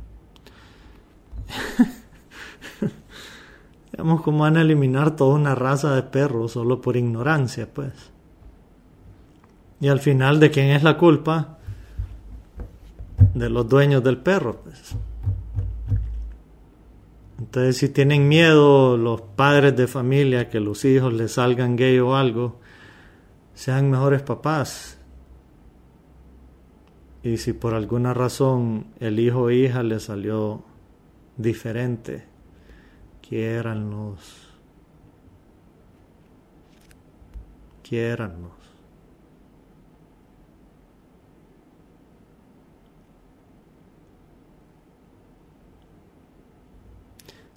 Digamos, 3.95 4.23
como 4.23 4.41
van 4.41 4.57
a 4.57 4.63
eliminar 4.63 5.15
toda 5.15 5.37
una 5.37 5.55
raza 5.55 5.95
de 5.95 6.03
perros 6.03 6.51
solo 6.51 6.81
por 6.81 6.97
ignorancia, 6.97 7.73
pues. 7.73 7.93
Y 9.79 9.87
al 9.87 10.01
final, 10.01 10.41
¿de 10.41 10.51
quién 10.51 10.71
es 10.71 10.83
la 10.83 10.99
culpa? 10.99 11.59
De 13.35 13.49
los 13.49 13.69
dueños 13.69 14.03
del 14.03 14.19
perro, 14.19 14.63
pues. 14.65 14.97
Entonces, 17.39 17.77
si 17.77 17.89
tienen 17.89 18.27
miedo 18.27 18.97
los 18.97 19.21
padres 19.21 19.77
de 19.77 19.87
familia 19.87 20.49
que 20.49 20.59
los 20.59 20.85
hijos 20.85 21.13
les 21.13 21.31
salgan 21.31 21.77
gay 21.77 22.01
o 22.01 22.17
algo, 22.17 22.59
sean 23.55 23.93
mejores 23.93 24.23
papás. 24.23 24.99
Y 27.23 27.37
si 27.37 27.53
por 27.53 27.75
alguna 27.75 28.13
razón 28.13 28.89
el 28.99 29.21
hijo 29.21 29.43
o 29.43 29.51
hija 29.53 29.85
le 29.85 30.01
salió 30.01 30.65
diferente, 31.37 32.34
quiéranlos, 33.27 34.51
quiéranlos. 37.83 38.53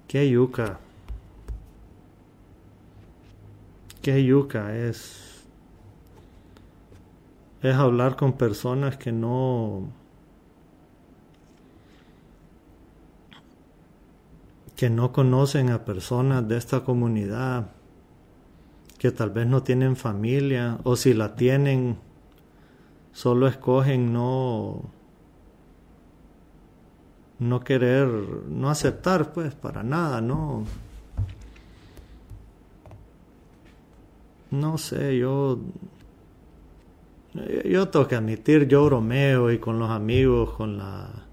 Qué 0.08 0.30
yuca. 0.30 0.78
Qué 4.00 4.24
yuca 4.24 4.74
es. 4.74 5.44
Es 7.60 7.74
hablar 7.74 8.16
con 8.16 8.32
personas 8.32 8.96
que 8.96 9.12
no 9.12 9.92
que 14.78 14.90
no 14.90 15.10
conocen 15.10 15.70
a 15.70 15.84
personas 15.84 16.46
de 16.46 16.56
esta 16.56 16.84
comunidad, 16.84 17.72
que 18.96 19.10
tal 19.10 19.30
vez 19.30 19.48
no 19.48 19.64
tienen 19.64 19.96
familia 19.96 20.78
o 20.84 20.94
si 20.94 21.14
la 21.14 21.34
tienen, 21.34 21.98
solo 23.10 23.48
escogen 23.48 24.12
no 24.12 24.92
no 27.40 27.58
querer, 27.58 28.06
no 28.06 28.70
aceptar 28.70 29.32
pues 29.32 29.52
para 29.52 29.82
nada, 29.82 30.20
no 30.20 30.62
no 34.52 34.78
sé, 34.78 35.18
yo 35.18 35.58
yo 37.64 37.88
tengo 37.88 38.06
que 38.06 38.14
admitir, 38.14 38.68
yo 38.68 38.84
bromeo 38.84 39.50
y 39.50 39.58
con 39.58 39.80
los 39.80 39.90
amigos, 39.90 40.52
con 40.52 40.78
la 40.78 41.27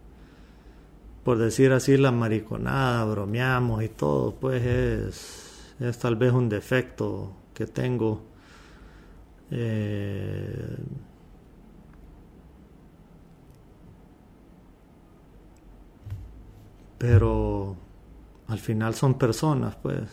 por 1.25 1.39
decir 1.39 1.71
así, 1.73 1.97
la 1.97 2.11
mariconada, 2.11 3.03
bromeamos 3.05 3.83
y 3.83 3.89
todo, 3.89 4.35
pues 4.35 4.63
es, 5.79 5.97
tal 5.99 6.15
vez 6.17 6.31
un 6.31 6.49
defecto 6.49 7.33
que 7.55 7.65
tengo. 7.65 8.21
Eh, 9.49 10.77
pero 16.99 17.75
al 18.47 18.59
final 18.59 18.93
son 18.93 19.15
personas, 19.15 19.75
pues. 19.77 20.07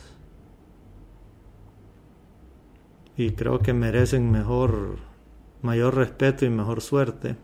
Y 3.17 3.33
creo 3.33 3.59
que 3.59 3.73
merecen 3.73 4.31
mejor, 4.31 4.97
mayor 5.61 5.95
respeto 5.95 6.43
y 6.45 6.49
mejor 6.49 6.81
suerte. 6.81 7.35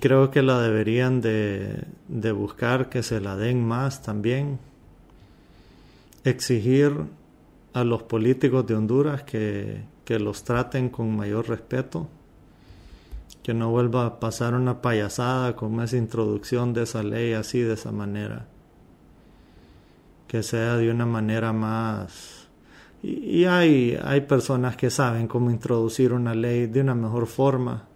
Creo 0.00 0.30
que 0.30 0.40
la 0.40 0.62
deberían 0.62 1.20
de, 1.20 1.84
buscar 2.34 2.88
que 2.88 3.02
se 3.02 3.20
la 3.20 3.36
den 3.36 3.62
más 3.62 4.00
también. 4.02 4.58
Exigir 6.24 6.94
a 7.74 7.84
los 7.84 8.02
políticos 8.04 8.66
de 8.66 8.76
Honduras 8.76 9.24
que, 9.24 9.82
que 10.06 10.18
los 10.18 10.42
traten 10.42 10.88
con 10.88 11.14
mayor 11.14 11.50
respeto. 11.50 12.08
Que 13.42 13.52
no 13.52 13.70
vuelva 13.70 14.06
a 14.06 14.20
pasar 14.20 14.54
una 14.54 14.80
payasada 14.80 15.54
con 15.54 15.78
esa 15.82 15.98
introducción 15.98 16.72
de 16.72 16.84
esa 16.84 17.02
ley 17.02 17.34
así, 17.34 17.60
de 17.60 17.74
esa 17.74 17.92
manera. 17.92 18.46
Que 20.26 20.42
sea 20.42 20.78
de 20.78 20.90
una 20.90 21.04
manera 21.04 21.52
más... 21.52 22.48
Y, 23.02 23.44
hay, 23.44 23.98
hay 24.02 24.22
personas 24.22 24.78
que 24.78 24.88
saben 24.88 25.28
cómo 25.28 25.50
introducir 25.50 26.14
una 26.14 26.34
ley 26.34 26.68
de 26.68 26.80
una 26.80 26.94
mejor 26.94 27.26
forma 27.26 27.88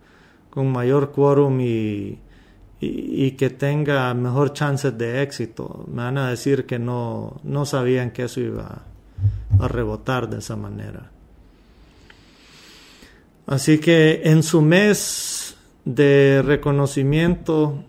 con 0.58 0.72
mayor 0.72 1.12
quórum 1.12 1.60
y, 1.60 2.18
y, 2.80 3.30
que 3.36 3.48
tenga 3.48 4.12
mejor 4.12 4.52
chances 4.54 4.98
de 4.98 5.22
éxito. 5.22 5.84
Me 5.86 6.02
van 6.02 6.18
a 6.18 6.30
decir 6.30 6.66
que 6.66 6.80
no, 6.80 7.40
no 7.44 7.64
sabían 7.64 8.10
que 8.10 8.24
eso 8.24 8.40
iba 8.40 8.82
a 9.60 9.68
rebotar 9.68 10.28
de 10.28 10.38
esa 10.38 10.56
manera. 10.56 11.12
Así 13.46 13.78
que 13.78 14.22
en 14.24 14.42
su 14.42 14.60
mes 14.60 15.56
de 15.84 16.42
reconocimiento 16.44 17.84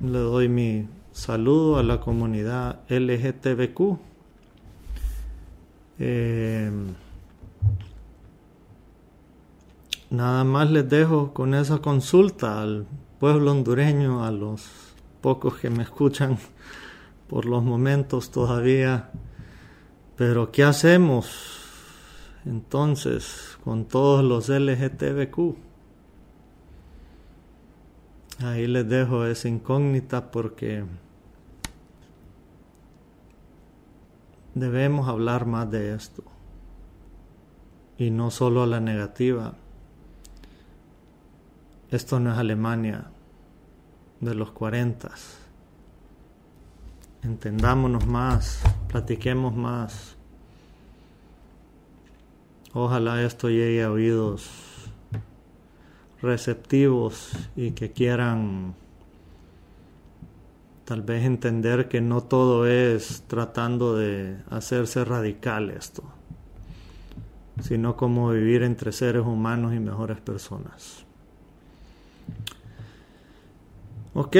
le 0.00 0.18
doy 0.18 0.48
mi 0.48 0.88
saludo 1.12 1.78
a 1.78 1.84
la 1.84 2.00
comunidad 2.00 2.80
LGTBQ. 2.88 3.98
Eh, 6.00 6.72
Nada 10.10 10.42
más 10.42 10.70
les 10.70 10.88
dejo 10.88 11.34
con 11.34 11.52
esa 11.52 11.78
consulta 11.82 12.62
al 12.62 12.86
pueblo 13.20 13.50
hondureño, 13.50 14.24
a 14.24 14.30
los 14.30 14.94
pocos 15.20 15.56
que 15.56 15.68
me 15.68 15.82
escuchan 15.82 16.38
por 17.28 17.44
los 17.44 17.62
momentos 17.62 18.30
todavía. 18.30 19.10
Pero 20.16 20.50
¿qué 20.50 20.64
hacemos 20.64 21.60
entonces 22.46 23.58
con 23.62 23.84
todos 23.84 24.24
los 24.24 24.48
LGTBQ? 24.48 25.56
Ahí 28.44 28.66
les 28.66 28.88
dejo 28.88 29.26
esa 29.26 29.48
incógnita 29.48 30.30
porque 30.30 30.84
debemos 34.54 35.06
hablar 35.06 35.44
más 35.44 35.70
de 35.70 35.94
esto 35.94 36.22
y 37.98 38.10
no 38.10 38.30
solo 38.30 38.62
a 38.62 38.66
la 38.66 38.80
negativa. 38.80 39.54
Esto 41.90 42.20
no 42.20 42.32
es 42.32 42.38
Alemania 42.38 43.06
de 44.20 44.34
los 44.34 44.50
40. 44.50 45.10
Entendámonos 47.22 48.06
más, 48.06 48.62
platiquemos 48.88 49.56
más. 49.56 50.14
Ojalá 52.74 53.22
esto 53.22 53.48
llegue 53.48 53.82
a 53.82 53.90
oídos 53.90 54.50
receptivos 56.20 57.32
y 57.56 57.70
que 57.70 57.92
quieran 57.92 58.74
tal 60.84 61.00
vez 61.00 61.24
entender 61.24 61.88
que 61.88 62.02
no 62.02 62.22
todo 62.22 62.66
es 62.66 63.24
tratando 63.28 63.96
de 63.96 64.36
hacerse 64.50 65.06
radical 65.06 65.70
esto, 65.70 66.02
sino 67.62 67.96
como 67.96 68.28
vivir 68.30 68.62
entre 68.62 68.92
seres 68.92 69.24
humanos 69.24 69.74
y 69.74 69.80
mejores 69.80 70.20
personas. 70.20 71.07
Ok, 74.20 74.36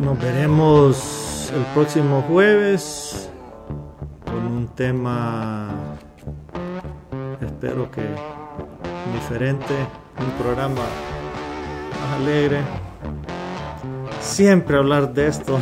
nos 0.00 0.18
veremos 0.18 1.52
el 1.54 1.62
próximo 1.66 2.20
jueves 2.22 3.30
con 4.24 4.44
un 4.44 4.66
tema, 4.74 5.70
espero 7.40 7.88
que 7.92 8.02
diferente, 9.12 9.72
un 10.18 10.30
programa 10.32 10.80
más 10.80 12.20
alegre. 12.20 12.58
Siempre 14.20 14.78
hablar 14.78 15.14
de 15.14 15.28
esto 15.28 15.60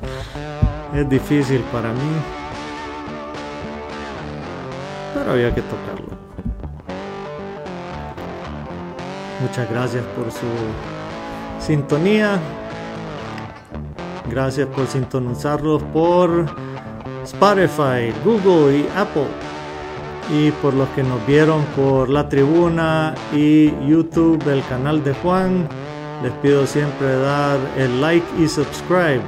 es 0.94 1.08
difícil 1.08 1.62
para 1.72 1.94
mí, 1.94 2.12
pero 5.14 5.32
había 5.32 5.54
que 5.54 5.62
tocarlo. 5.62 6.10
Muchas 9.40 9.70
gracias 9.70 10.04
por 10.14 10.30
su 10.30 10.46
sintonía. 11.70 12.40
Gracias 14.28 14.66
por 14.66 14.88
sintonizarlos 14.88 15.80
por 15.92 16.46
Spotify, 17.22 18.12
Google 18.24 18.78
y 18.78 18.88
Apple. 18.96 19.28
Y 20.32 20.50
por 20.62 20.74
los 20.74 20.88
que 20.90 21.04
nos 21.04 21.24
vieron 21.28 21.64
por 21.76 22.08
la 22.08 22.28
tribuna 22.28 23.14
y 23.32 23.70
YouTube, 23.86 24.42
el 24.48 24.64
canal 24.64 25.04
de 25.04 25.14
Juan, 25.14 25.68
les 26.24 26.32
pido 26.42 26.66
siempre 26.66 27.16
dar 27.20 27.60
el 27.76 28.00
like 28.00 28.26
y 28.36 28.48
subscribe. 28.48 29.22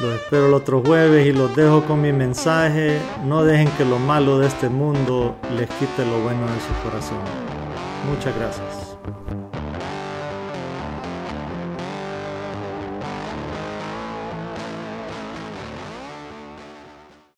Los 0.00 0.14
espero 0.16 0.48
el 0.48 0.54
otro 0.54 0.82
jueves 0.84 1.26
y 1.26 1.32
los 1.32 1.56
dejo 1.56 1.82
con 1.84 2.02
mi 2.02 2.12
mensaje. 2.12 2.98
No 3.24 3.44
dejen 3.44 3.68
que 3.78 3.86
lo 3.86 3.98
malo 3.98 4.38
de 4.38 4.46
este 4.46 4.68
mundo 4.68 5.36
les 5.56 5.70
quite 5.70 6.04
lo 6.04 6.20
bueno 6.20 6.42
de 6.42 6.60
su 6.60 6.74
corazón. 6.84 7.18
Muchas 8.10 8.36
gracias. 8.36 8.69